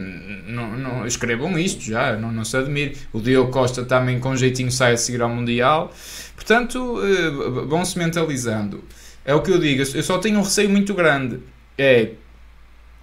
não, 0.47 0.77
não 0.77 1.07
escrevam 1.07 1.59
isto 1.59 1.83
já, 1.83 2.17
não, 2.17 2.31
não 2.31 2.45
se 2.45 2.57
admire. 2.57 2.97
O 3.13 3.21
Diogo 3.21 3.51
Costa 3.51 3.85
também 3.85 4.21
com 4.21 4.37
jeitinho 4.37 4.71
sai 4.71 4.93
a 4.93 4.97
seguir 4.97 5.21
ao 5.21 5.29
Mundial, 5.29 5.93
portanto, 6.37 7.01
eh, 7.03 7.65
vão-se 7.67 7.99
mentalizando. 7.99 8.85
É 9.25 9.35
o 9.35 9.43
que 9.43 9.51
eu 9.51 9.59
digo, 9.59 9.83
eu 9.83 10.03
só 10.05 10.19
tenho 10.19 10.39
um 10.39 10.43
receio 10.43 10.71
muito 10.71 10.95
grande, 10.95 11.41
é 11.77 12.11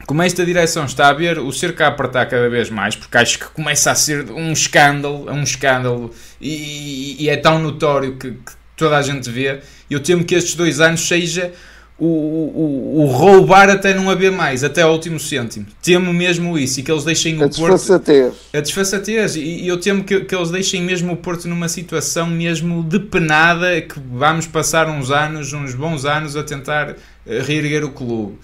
como 0.06 0.22
esta 0.22 0.46
direção 0.46 0.86
está 0.86 1.08
a 1.08 1.14
ver 1.14 1.40
o 1.40 1.52
cerco 1.52 1.82
a 1.84 1.88
apertar 1.88 2.26
cada 2.26 2.50
vez 2.50 2.70
mais, 2.70 2.96
porque 2.96 3.18
acho 3.18 3.40
que 3.40 3.46
começa 3.46 3.92
a 3.92 3.96
ser 3.96 4.30
um 4.32 4.52
escândalo, 4.52 5.32
um 5.32 5.44
escândalo, 5.44 6.12
e, 6.42 7.24
e 7.24 7.30
é 7.30 7.38
tão 7.38 7.60
notório 7.60 8.18
que, 8.18 8.32
que, 8.32 8.52
toda 8.76 8.98
a 8.98 9.02
gente 9.02 9.30
vê. 9.30 9.60
Eu 9.90 10.00
temo 10.00 10.24
que 10.24 10.36
estes 10.36 10.56
dois 10.56 10.82
anos 10.82 11.08
seja 11.08 11.54
o, 11.98 12.06
o, 12.06 13.02
o, 13.02 13.06
roubar 13.06 13.70
até 13.70 13.94
não 13.94 14.10
haver 14.10 14.32
mais, 14.32 14.64
até 14.64 14.82
ao 14.82 14.92
último 14.92 15.20
cêntimo. 15.20 15.68
Temo 15.82 16.12
mesmo 16.12 16.58
isso, 16.58 16.80
e 16.80 16.84
que 16.84 16.92
eles 16.92 17.04
deixem 17.04 17.42
a 17.42 17.46
o 17.46 17.50
desfaçatez. 17.50 18.34
Porto... 18.34 18.58
A 18.58 18.60
desfaçatez. 18.60 19.36
E 19.36 19.66
eu 19.66 19.80
temo 19.80 20.04
que, 20.04 20.22
que 20.22 20.36
eles 20.36 20.50
deixem 20.50 20.82
mesmo 20.82 21.14
o 21.14 21.18
Porto 21.18 21.48
numa 21.48 21.70
situação 21.70 22.28
mesmo 22.28 22.84
depenada, 22.84 23.80
que 23.82 23.96
vamos 24.12 24.48
passar 24.48 24.90
uns 24.90 25.12
anos, 25.12 25.54
uns 25.54 25.74
bons 25.76 26.04
anos, 26.04 26.36
a 26.36 26.44
tentar 26.44 26.96
eh, 27.26 27.42
reerguer 27.42 27.86
o 27.86 27.92
clube. 27.92 28.38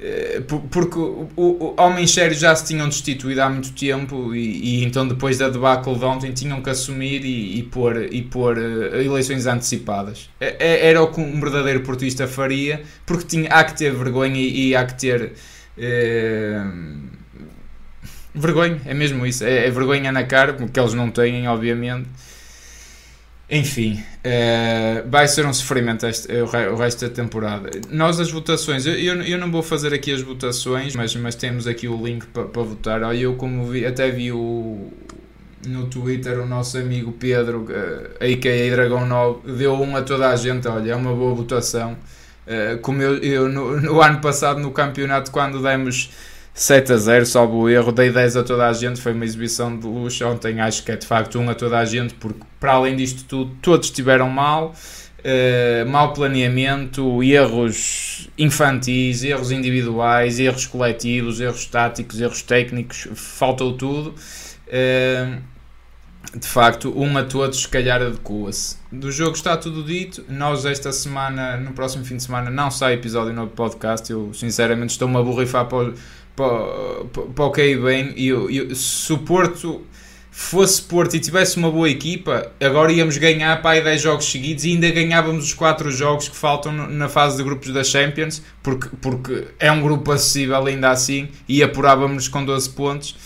Eh, 0.00 0.42
porque 0.70 0.96
o, 0.96 1.28
o, 1.36 1.74
homens 1.76 2.12
sérios 2.12 2.38
já 2.38 2.54
se 2.54 2.64
tinham 2.64 2.88
destituído 2.88 3.42
há 3.42 3.50
muito 3.50 3.72
tempo 3.72 4.32
e, 4.32 4.78
e 4.80 4.84
então 4.84 5.08
depois 5.08 5.38
da 5.38 5.48
debacle 5.48 5.96
de 5.96 6.04
ontem 6.04 6.32
tinham 6.32 6.62
que 6.62 6.70
assumir 6.70 7.24
e, 7.24 7.58
e 7.58 7.62
pôr, 7.64 8.06
e 8.12 8.22
pôr 8.22 8.56
uh, 8.56 8.94
eleições 8.94 9.44
antecipadas. 9.46 10.30
É, 10.38 10.88
era 10.88 11.02
o 11.02 11.08
que 11.08 11.20
um 11.20 11.40
verdadeiro 11.40 11.80
portuista 11.80 12.28
faria, 12.28 12.80
porque 13.04 13.24
tinha, 13.24 13.50
há 13.50 13.64
que 13.64 13.76
ter 13.76 13.92
vergonha 13.92 14.40
e, 14.40 14.68
e 14.68 14.76
há 14.76 14.86
que 14.86 14.94
ter 14.94 15.32
uh, 15.76 16.98
vergonha, 18.32 18.80
é 18.86 18.94
mesmo 18.94 19.26
isso, 19.26 19.42
é, 19.42 19.66
é 19.66 19.70
vergonha 19.70 20.12
na 20.12 20.22
cara, 20.22 20.52
porque 20.52 20.78
eles 20.78 20.94
não 20.94 21.10
têm, 21.10 21.48
obviamente. 21.48 22.08
Enfim, 23.50 23.94
uh, 24.18 25.08
vai 25.08 25.26
ser 25.26 25.46
um 25.46 25.54
sofrimento 25.54 26.06
este, 26.06 26.30
o 26.30 26.76
resto 26.76 27.08
da 27.08 27.14
temporada. 27.14 27.70
Nós, 27.88 28.20
as 28.20 28.30
votações, 28.30 28.84
eu, 28.84 28.92
eu, 28.94 29.38
não 29.38 29.50
vou 29.50 29.62
fazer 29.62 29.94
aqui 29.94 30.12
as 30.12 30.20
votações, 30.20 30.94
mas, 30.94 31.16
mas 31.16 31.34
temos 31.34 31.66
aqui 31.66 31.88
o 31.88 31.96
link 32.04 32.26
para 32.26 32.44
pa 32.44 32.60
votar. 32.60 33.00
Eu, 33.16 33.36
como 33.36 33.64
vi, 33.64 33.86
até 33.86 34.10
vi 34.10 34.32
o, 34.32 34.92
no 35.66 35.86
Twitter 35.86 36.38
o 36.40 36.46
nosso 36.46 36.76
amigo 36.76 37.12
Pedro, 37.12 37.60
uh, 37.62 38.22
a.k.a. 38.22 38.70
Dragão 38.70 39.06
9, 39.06 39.52
deu 39.52 39.72
um 39.72 39.96
a 39.96 40.02
toda 40.02 40.28
a 40.28 40.36
gente. 40.36 40.68
Olha, 40.68 40.92
é 40.92 40.96
uma 40.96 41.14
boa 41.14 41.34
votação. 41.34 41.96
Como 42.80 43.02
eu, 43.02 43.18
eu 43.18 43.46
no, 43.46 43.78
no, 43.78 44.00
ano 44.00 44.22
passado 44.22 44.58
no 44.58 44.70
campeonato, 44.70 45.30
quando 45.30 45.62
demos 45.62 46.10
7 46.58 46.92
a 46.92 46.96
0, 46.96 47.24
salvo 47.24 47.56
o 47.56 47.68
erro, 47.68 47.92
dei 47.92 48.10
10 48.10 48.36
a 48.36 48.42
toda 48.42 48.66
a 48.68 48.72
gente, 48.72 49.00
foi 49.00 49.12
uma 49.12 49.24
exibição 49.24 49.78
de 49.78 49.86
luxo. 49.86 50.26
Ontem 50.26 50.60
acho 50.60 50.82
que 50.82 50.90
é 50.90 50.96
de 50.96 51.06
facto 51.06 51.38
1 51.38 51.50
a 51.50 51.54
toda 51.54 51.78
a 51.78 51.84
gente, 51.84 52.14
porque 52.14 52.40
para 52.58 52.72
além 52.72 52.96
disto 52.96 53.22
tudo, 53.24 53.54
todos 53.62 53.86
estiveram 53.86 54.28
mal. 54.28 54.74
Uh, 55.20 55.88
mau 55.88 56.12
planeamento, 56.12 57.22
erros 57.22 58.28
infantis, 58.36 59.22
erros 59.22 59.52
individuais, 59.52 60.40
erros 60.40 60.66
coletivos, 60.66 61.40
erros 61.40 61.64
táticos, 61.66 62.20
erros 62.20 62.42
técnicos, 62.42 63.06
faltou 63.14 63.76
tudo. 63.76 64.12
Uh, 64.66 65.40
de 66.36 66.46
facto, 66.46 66.92
um 66.96 67.16
a 67.16 67.22
todos, 67.22 67.62
se 67.62 67.68
calhar, 67.68 68.02
adequa-se. 68.02 68.78
Do 68.90 69.12
jogo 69.12 69.36
está 69.36 69.56
tudo 69.56 69.84
dito. 69.84 70.24
Nós, 70.28 70.64
esta 70.64 70.90
semana, 70.90 71.56
no 71.56 71.72
próximo 71.72 72.04
fim 72.04 72.16
de 72.16 72.24
semana, 72.24 72.50
não 72.50 72.68
sai 72.68 72.94
episódio 72.94 73.32
novo 73.32 73.52
podcast. 73.52 74.10
Eu, 74.10 74.34
sinceramente, 74.34 74.90
estou-me 74.90 75.16
a 75.16 75.22
borrifar 75.22 75.66
para, 75.66 75.94
para, 76.38 77.24
para, 77.34 77.44
o 77.44 77.50
que 77.50 77.60
é 77.60 77.76
bem. 77.76 78.12
E 78.16 78.28
eu, 78.28 78.48
eu, 78.48 78.74
se 78.74 79.12
o 79.12 79.18
Porto 79.18 79.82
fosse 80.30 80.80
Porto 80.80 81.16
e 81.16 81.20
tivesse 81.20 81.56
uma 81.56 81.68
boa 81.68 81.90
equipa, 81.90 82.52
agora 82.60 82.92
íamos 82.92 83.18
ganhar 83.18 83.60
para 83.60 83.72
aí 83.72 83.82
10 83.82 84.00
jogos 84.00 84.30
seguidos 84.30 84.64
e 84.64 84.70
ainda 84.70 84.88
ganhávamos 84.88 85.46
os 85.46 85.54
4 85.54 85.90
jogos 85.90 86.28
que 86.28 86.36
faltam 86.36 86.72
na 86.72 87.08
fase 87.08 87.38
de 87.38 87.42
grupos 87.42 87.72
da 87.72 87.82
Champions, 87.82 88.40
porque, 88.62 88.88
porque 89.02 89.48
é 89.58 89.72
um 89.72 89.82
grupo 89.82 90.12
acessível 90.12 90.64
ainda 90.64 90.90
assim, 90.90 91.28
e 91.48 91.60
apurávamos 91.60 92.28
com 92.28 92.44
12 92.44 92.70
pontos. 92.70 93.16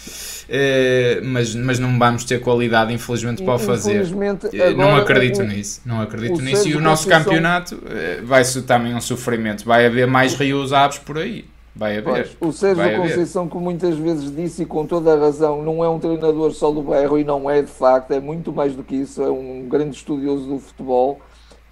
Uh, 0.48 1.24
mas, 1.24 1.54
mas 1.54 1.78
não 1.78 1.98
vamos 1.98 2.24
ter 2.24 2.40
qualidade, 2.40 2.92
infelizmente, 2.92 3.42
para 3.42 3.54
o 3.54 3.58
fazer. 3.58 4.04
Uh, 4.04 4.76
não 4.76 4.96
acredito 4.96 5.40
o, 5.40 5.44
nisso. 5.44 5.80
Não 5.84 6.00
acredito 6.00 6.42
nisso. 6.42 6.68
E 6.68 6.74
o 6.74 6.80
nosso 6.80 7.08
campeonato 7.08 7.76
uh, 7.76 8.26
vai 8.26 8.44
ser 8.44 8.62
também 8.62 8.94
um 8.94 9.00
sofrimento. 9.00 9.64
Vai 9.64 9.86
haver 9.86 10.06
mais 10.06 10.34
rios 10.34 10.72
aves 10.72 10.98
por 10.98 11.16
aí. 11.16 11.46
Vai 11.74 11.98
haver. 11.98 12.04
Pois, 12.04 12.36
o 12.40 12.52
Sérgio 12.52 12.96
Conceição, 12.96 13.48
que 13.48 13.56
muitas 13.56 13.96
vezes 13.96 14.34
disse, 14.34 14.62
e 14.62 14.66
com 14.66 14.86
toda 14.86 15.14
a 15.14 15.18
razão, 15.18 15.62
não 15.62 15.82
é 15.82 15.88
um 15.88 15.98
treinador 15.98 16.52
só 16.52 16.70
do 16.70 16.82
bairro 16.82 17.18
e 17.18 17.24
não 17.24 17.50
é 17.50 17.62
de 17.62 17.70
facto, 17.70 18.10
é 18.12 18.20
muito 18.20 18.52
mais 18.52 18.74
do 18.74 18.84
que 18.84 18.94
isso, 18.94 19.22
é 19.22 19.30
um 19.30 19.66
grande 19.68 19.96
estudioso 19.96 20.46
do 20.46 20.58
futebol, 20.58 21.20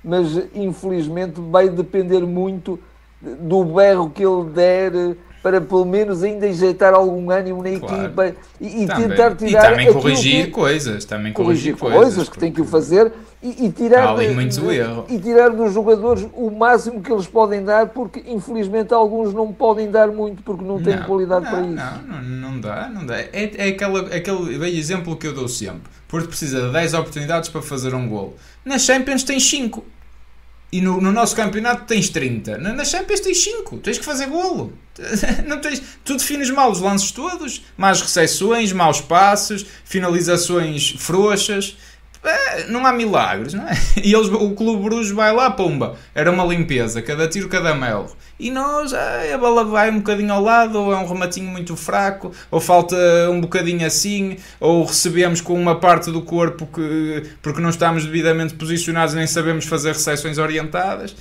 mas 0.02 0.26
infelizmente 0.54 1.38
vai 1.38 1.68
depender 1.68 2.20
muito 2.20 2.78
do 3.20 3.62
berro 3.64 4.08
que 4.08 4.24
ele 4.24 4.44
der 4.44 5.16
para 5.42 5.61
pelo 5.61 5.85
menos 5.85 6.22
ainda 6.22 6.46
injetar 6.46 6.92
algum 6.94 7.31
ânimo 7.31 7.62
na 7.62 7.79
claro. 7.79 8.05
equipa 8.05 8.35
e, 8.61 8.85
e 8.85 8.87
tentar 8.87 9.35
tirar. 9.35 9.64
E 9.64 9.70
também 9.70 9.92
corrigir 9.92 10.44
que, 10.46 10.50
coisas, 10.50 11.05
também 11.05 11.33
corrigir, 11.33 11.76
corrigir 11.76 11.98
coisas, 11.98 12.14
coisas 12.14 12.29
que 12.29 12.38
tem 12.38 12.53
que 12.53 12.61
o 12.61 12.64
fazer 12.64 13.12
e, 13.42 13.66
e 13.66 13.72
tirar 13.72 14.16
de, 14.16 15.14
e 15.14 15.18
tirar 15.18 15.48
dos 15.50 15.72
jogadores 15.72 16.29
o 16.35 16.50
máximo 16.50 17.00
que 17.00 17.11
eles 17.11 17.26
podem 17.26 17.64
dar, 17.64 17.88
porque 17.88 18.22
infelizmente 18.26 18.92
alguns 18.92 19.33
não 19.33 19.50
podem 19.50 19.90
dar 19.90 20.09
muito 20.09 20.42
porque 20.42 20.62
não 20.62 20.83
têm 20.83 20.96
não, 20.96 21.05
qualidade 21.05 21.46
não, 21.46 21.50
para 21.50 21.61
isso. 21.62 22.03
Não, 22.07 22.20
não, 22.20 22.50
não 22.50 22.61
dá, 22.61 22.88
não 22.88 23.07
dá. 23.07 23.18
É, 23.18 23.50
é 23.57 23.68
aquela, 23.68 24.00
aquele 24.14 24.59
velho 24.59 24.76
exemplo 24.76 25.16
que 25.16 25.26
eu 25.26 25.33
dou 25.33 25.48
sempre. 25.48 25.90
Porto 26.07 26.29
precisa 26.29 26.66
de 26.66 26.72
10 26.72 26.92
oportunidades 26.94 27.48
para 27.48 27.62
fazer 27.62 27.94
um 27.94 28.09
gol. 28.09 28.37
Na 28.64 28.79
Champions 28.79 29.22
tem 29.22 29.40
5. 29.40 29.83
E 30.72 30.80
no, 30.80 31.00
no, 31.00 31.11
nosso 31.11 31.35
campeonato 31.35 31.85
tens 31.85 32.09
30. 32.09 32.59
Na, 32.59 32.72
na 32.72 32.85
Champions 32.85 33.20
tens 33.20 33.42
5. 33.42 33.78
Tens 33.78 33.98
que 33.98 34.04
fazer 34.04 34.26
golo. 34.26 34.72
Não 35.46 35.61
tens, 35.61 35.83
tu 36.04 36.16
defines 36.16 36.50
mal 36.50 36.70
os 36.70 36.80
lances 36.80 37.11
todos. 37.11 37.62
Más 37.76 38.00
recepções, 38.00 38.72
maus 38.72 39.00
passos, 39.00 39.66
finalizações 39.85 40.94
frouxas. 40.98 41.76
É, 42.22 42.66
não 42.66 42.85
há 42.85 42.92
milagres, 42.92 43.54
não 43.54 43.66
é? 43.66 43.72
E 44.02 44.12
eles, 44.12 44.28
o 44.28 44.50
Clube 44.50 44.83
Bruges 44.83 45.11
vai 45.11 45.33
lá, 45.33 45.50
pumba, 45.50 45.96
era 46.14 46.30
uma 46.30 46.44
limpeza, 46.44 47.00
cada 47.00 47.26
tiro, 47.26 47.48
cada 47.48 47.74
mel. 47.74 48.14
E 48.38 48.50
nós, 48.50 48.92
a 48.94 49.37
bola 49.38 49.64
vai 49.64 49.90
um 49.90 49.98
bocadinho 49.98 50.33
ao 50.33 50.42
lado, 50.42 50.78
ou 50.78 50.92
é 50.92 50.96
um 50.96 51.06
rematinho 51.06 51.48
muito 51.48 51.76
fraco, 51.76 52.33
ou 52.50 52.61
falta 52.61 52.96
um 53.30 53.40
bocadinho 53.40 53.87
assim, 53.87 54.37
ou 54.59 54.85
recebemos 54.85 55.40
com 55.40 55.54
uma 55.54 55.78
parte 55.78 56.11
do 56.11 56.22
corpo 56.22 56.66
que, 56.66 57.22
porque 57.42 57.61
não 57.61 57.68
estamos 57.70 58.04
devidamente 58.04 58.54
posicionados, 58.54 59.14
nem 59.14 59.26
sabemos 59.26 59.66
fazer 59.66 59.92
recepções 59.92 60.38
orientadas. 60.38 61.14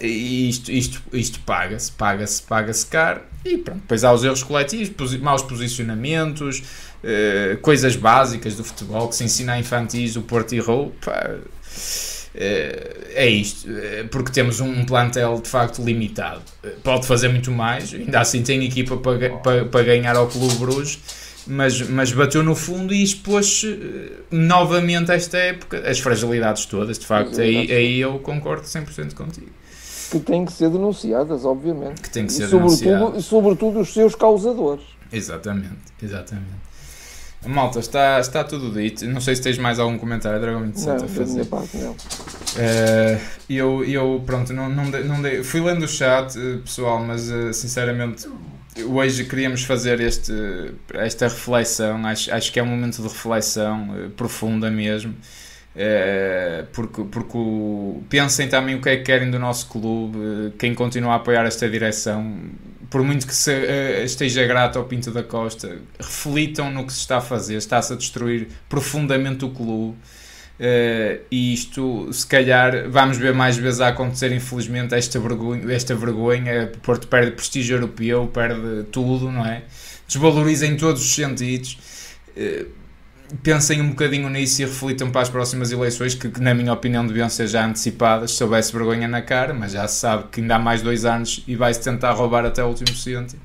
E 0.00 0.50
isto, 0.50 0.70
isto, 0.70 1.02
isto 1.12 1.40
paga-se, 1.40 1.90
paga-se, 1.92 2.42
paga-se 2.42 2.86
caro. 2.86 3.22
E 3.44 3.56
pronto, 3.58 3.80
depois 3.80 4.04
há 4.04 4.12
os 4.12 4.22
erros 4.22 4.42
coletivos, 4.42 5.16
maus 5.18 5.42
posicionamentos, 5.42 6.62
eh, 7.06 7.58
coisas 7.60 7.96
básicas 7.96 8.56
do 8.56 8.64
futebol 8.64 9.08
que 9.08 9.16
se 9.16 9.24
ensina 9.24 9.52
a 9.52 9.58
infantis, 9.58 10.16
o 10.16 10.22
Porto 10.22 10.54
errou. 10.54 10.90
Pá, 11.04 11.34
eh, 12.34 13.12
é 13.14 13.28
isto, 13.28 13.68
eh, 13.70 14.06
porque 14.10 14.32
temos 14.32 14.58
um 14.58 14.86
plantel 14.86 15.38
de 15.38 15.48
facto 15.48 15.82
limitado. 15.84 16.40
Pode 16.82 17.06
fazer 17.06 17.28
muito 17.28 17.50
mais, 17.50 17.92
ainda 17.92 18.20
assim 18.20 18.42
tem 18.42 18.64
equipa 18.64 18.96
para, 18.96 19.36
para, 19.36 19.64
para 19.66 19.84
ganhar 19.84 20.16
ao 20.16 20.28
Clube 20.28 20.54
Bruges, 20.54 20.98
mas, 21.46 21.82
mas 21.90 22.10
bateu 22.10 22.42
no 22.42 22.54
fundo 22.54 22.94
e 22.94 23.02
expôs 23.02 23.66
novamente 24.30 25.12
esta 25.12 25.36
época 25.36 25.86
as 25.86 26.00
fragilidades 26.00 26.64
todas. 26.64 26.98
De 26.98 27.04
facto, 27.04 27.38
aí, 27.38 27.70
aí 27.70 28.00
eu 28.00 28.18
concordo 28.18 28.62
100% 28.62 29.12
contigo. 29.12 29.50
Que 30.10 30.20
têm 30.20 30.46
que 30.46 30.52
ser 30.52 30.70
denunciadas, 30.70 31.44
obviamente. 31.44 32.00
Que 32.00 32.08
têm 32.08 32.26
que 32.26 32.32
ser 32.32 32.44
e 32.44 32.48
sobretudo, 32.48 32.82
denunciadas. 32.82 33.18
E 33.18 33.28
sobretudo 33.28 33.80
os 33.80 33.92
seus 33.92 34.14
causadores. 34.14 34.84
Exatamente, 35.12 35.76
exatamente. 36.02 36.64
Malta, 37.46 37.78
está, 37.78 38.20
está 38.20 38.44
tudo 38.44 38.70
dito. 38.70 39.06
Não 39.06 39.20
sei 39.20 39.36
se 39.36 39.42
tens 39.42 39.58
mais 39.58 39.78
algum 39.78 39.98
comentário, 39.98 40.40
Dragão 40.40 40.62
27 40.62 40.86
não, 40.86 41.04
a 41.04 41.08
fazer. 41.08 41.44
Parte, 41.46 41.76
não. 41.76 41.92
Uh, 41.92 43.20
eu, 43.48 43.84
eu, 43.84 44.22
pronto, 44.24 44.52
não, 44.52 44.68
não, 44.68 44.90
dei, 44.90 45.04
não 45.04 45.20
dei, 45.20 45.42
fui 45.42 45.60
lendo 45.60 45.84
o 45.84 45.88
chat, 45.88 46.38
eh, 46.38 46.58
pessoal, 46.64 47.04
mas 47.04 47.30
uh, 47.30 47.52
sinceramente 47.52 48.28
hoje 48.82 49.24
queríamos 49.24 49.64
fazer 49.64 50.00
este, 50.00 50.32
esta 50.94 51.28
reflexão. 51.28 52.06
Acho, 52.06 52.32
acho 52.32 52.52
que 52.52 52.58
é 52.58 52.62
um 52.62 52.66
momento 52.66 52.96
de 52.96 53.08
reflexão 53.08 53.90
uh, 53.90 54.10
profunda 54.10 54.70
mesmo. 54.70 55.14
Porque, 56.72 57.02
porque 57.04 57.36
o, 57.36 58.02
pensem 58.08 58.48
também 58.48 58.76
o 58.76 58.80
que 58.80 58.88
é 58.88 58.96
que 58.96 59.02
querem 59.02 59.30
do 59.30 59.38
nosso 59.38 59.68
clube, 59.68 60.52
quem 60.58 60.74
continua 60.74 61.14
a 61.14 61.16
apoiar 61.16 61.44
esta 61.44 61.68
direção 61.68 62.40
por 62.94 63.02
muito 63.02 63.26
que 63.26 63.34
se, 63.34 63.50
uh, 63.50 64.04
esteja 64.04 64.46
grato 64.46 64.78
ao 64.78 64.84
Pinto 64.84 65.10
da 65.10 65.24
Costa, 65.24 65.78
reflitam 65.98 66.70
no 66.70 66.86
que 66.86 66.92
se 66.92 67.00
está 67.00 67.16
a 67.16 67.20
fazer, 67.20 67.56
está-se 67.56 67.92
a 67.92 67.96
destruir 67.96 68.46
profundamente 68.68 69.44
o 69.44 69.50
clube. 69.50 69.96
Uh, 70.60 71.20
e 71.28 71.52
isto, 71.52 72.08
se 72.12 72.24
calhar, 72.24 72.88
vamos 72.88 73.16
ver 73.16 73.34
mais 73.34 73.56
vezes 73.56 73.80
a 73.80 73.88
acontecer, 73.88 74.30
infelizmente, 74.30 74.94
esta 74.94 75.18
vergonha, 75.18 75.74
esta 75.74 75.92
vergonha. 75.96 76.70
Porto 76.84 77.08
perde 77.08 77.32
prestígio 77.32 77.74
europeu, 77.74 78.30
perde 78.32 78.84
tudo, 78.92 79.28
não 79.28 79.44
é? 79.44 79.64
Desvaloriza 80.06 80.64
em 80.64 80.76
todos 80.76 81.02
os 81.02 81.12
sentidos. 81.12 81.76
Uh, 82.36 82.83
pensem 83.42 83.80
um 83.80 83.90
bocadinho 83.90 84.28
nisso 84.28 84.62
e 84.62 84.64
reflitam 84.64 85.10
para 85.10 85.22
as 85.22 85.28
próximas 85.28 85.72
eleições, 85.72 86.14
que, 86.14 86.28
que, 86.28 86.40
na 86.40 86.54
minha 86.54 86.72
opinião 86.72 87.06
deviam 87.06 87.28
ser 87.28 87.46
já 87.46 87.66
antecipadas, 87.66 88.32
se 88.32 88.42
houvesse 88.42 88.72
vergonha 88.72 89.08
na 89.08 89.22
cara, 89.22 89.52
mas 89.52 89.72
já 89.72 89.86
se 89.88 90.00
sabe 90.00 90.24
que 90.30 90.40
ainda 90.40 90.56
há 90.56 90.58
mais 90.58 90.82
dois 90.82 91.04
anos 91.04 91.42
e 91.46 91.56
vai-se 91.56 91.80
tentar 91.80 92.12
roubar 92.12 92.44
até 92.44 92.62
o 92.62 92.68
último 92.68 92.94
cêntimo. 92.96 93.40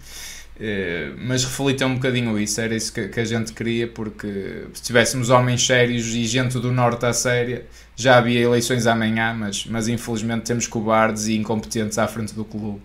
Eh, 0.62 1.13
mas 1.17 1.45
reflitam 1.45 1.89
um 1.89 1.95
bocadinho 1.95 2.38
isso, 2.38 2.60
era 2.60 2.75
isso 2.75 2.91
que, 2.91 3.08
que, 3.08 3.19
a 3.19 3.23
gente 3.23 3.54
queria, 3.54 3.88
porque 3.88 4.65
se 4.73 4.84
tivéssemos 4.84 5.30
homens 5.30 5.65
sérios 5.65 6.08
e 6.08 6.25
gente 6.25 6.60
do 6.60 6.69
Norte 6.69 7.06
à 7.06 7.13
séria, 7.13 7.65
já 7.95 8.17
havia 8.17 8.41
eleições 8.41 8.86
amanhã, 8.86 9.34
mas, 9.34 9.65
mas 9.65 9.88
infelizmente 9.88 10.43
temos 10.43 10.67
cobardes 10.67 11.28
e 11.28 11.38
incompetentes 11.38 11.97
à 11.97 12.08
frente 12.08 12.34
do 12.34 12.43
clube. 12.43 12.82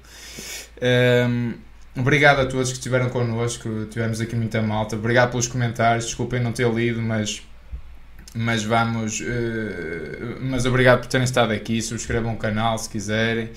Um, 0.80 1.54
Obrigado 1.96 2.40
a 2.40 2.46
todos 2.46 2.70
que 2.70 2.78
estiveram 2.78 3.08
connosco, 3.08 3.86
tivemos 3.86 4.20
aqui 4.20 4.34
muita 4.34 4.60
malta. 4.60 4.96
Obrigado 4.96 5.30
pelos 5.30 5.46
comentários, 5.46 6.06
desculpem 6.06 6.42
não 6.42 6.52
ter 6.52 6.68
lido, 6.68 7.00
mas, 7.00 7.42
mas 8.34 8.64
vamos. 8.64 9.20
Uh, 9.20 10.40
mas 10.40 10.66
obrigado 10.66 11.00
por 11.00 11.06
terem 11.06 11.24
estado 11.24 11.52
aqui. 11.52 11.80
Subscrevam 11.80 12.34
o 12.34 12.36
canal 12.36 12.76
se 12.78 12.90
quiserem, 12.90 13.50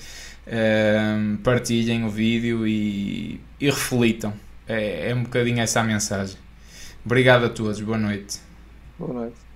uh, 0.46 1.36
partilhem 1.38 2.04
o 2.04 2.10
vídeo 2.10 2.64
e, 2.64 3.40
e 3.60 3.66
reflitam. 3.66 4.32
É, 4.68 5.10
é 5.10 5.14
um 5.14 5.24
bocadinho 5.24 5.60
essa 5.60 5.80
a 5.80 5.84
mensagem. 5.84 6.36
Obrigado 7.04 7.46
a 7.46 7.48
todos, 7.48 7.80
boa 7.80 7.98
noite. 7.98 8.38
Boa 8.98 9.14
noite. 9.14 9.47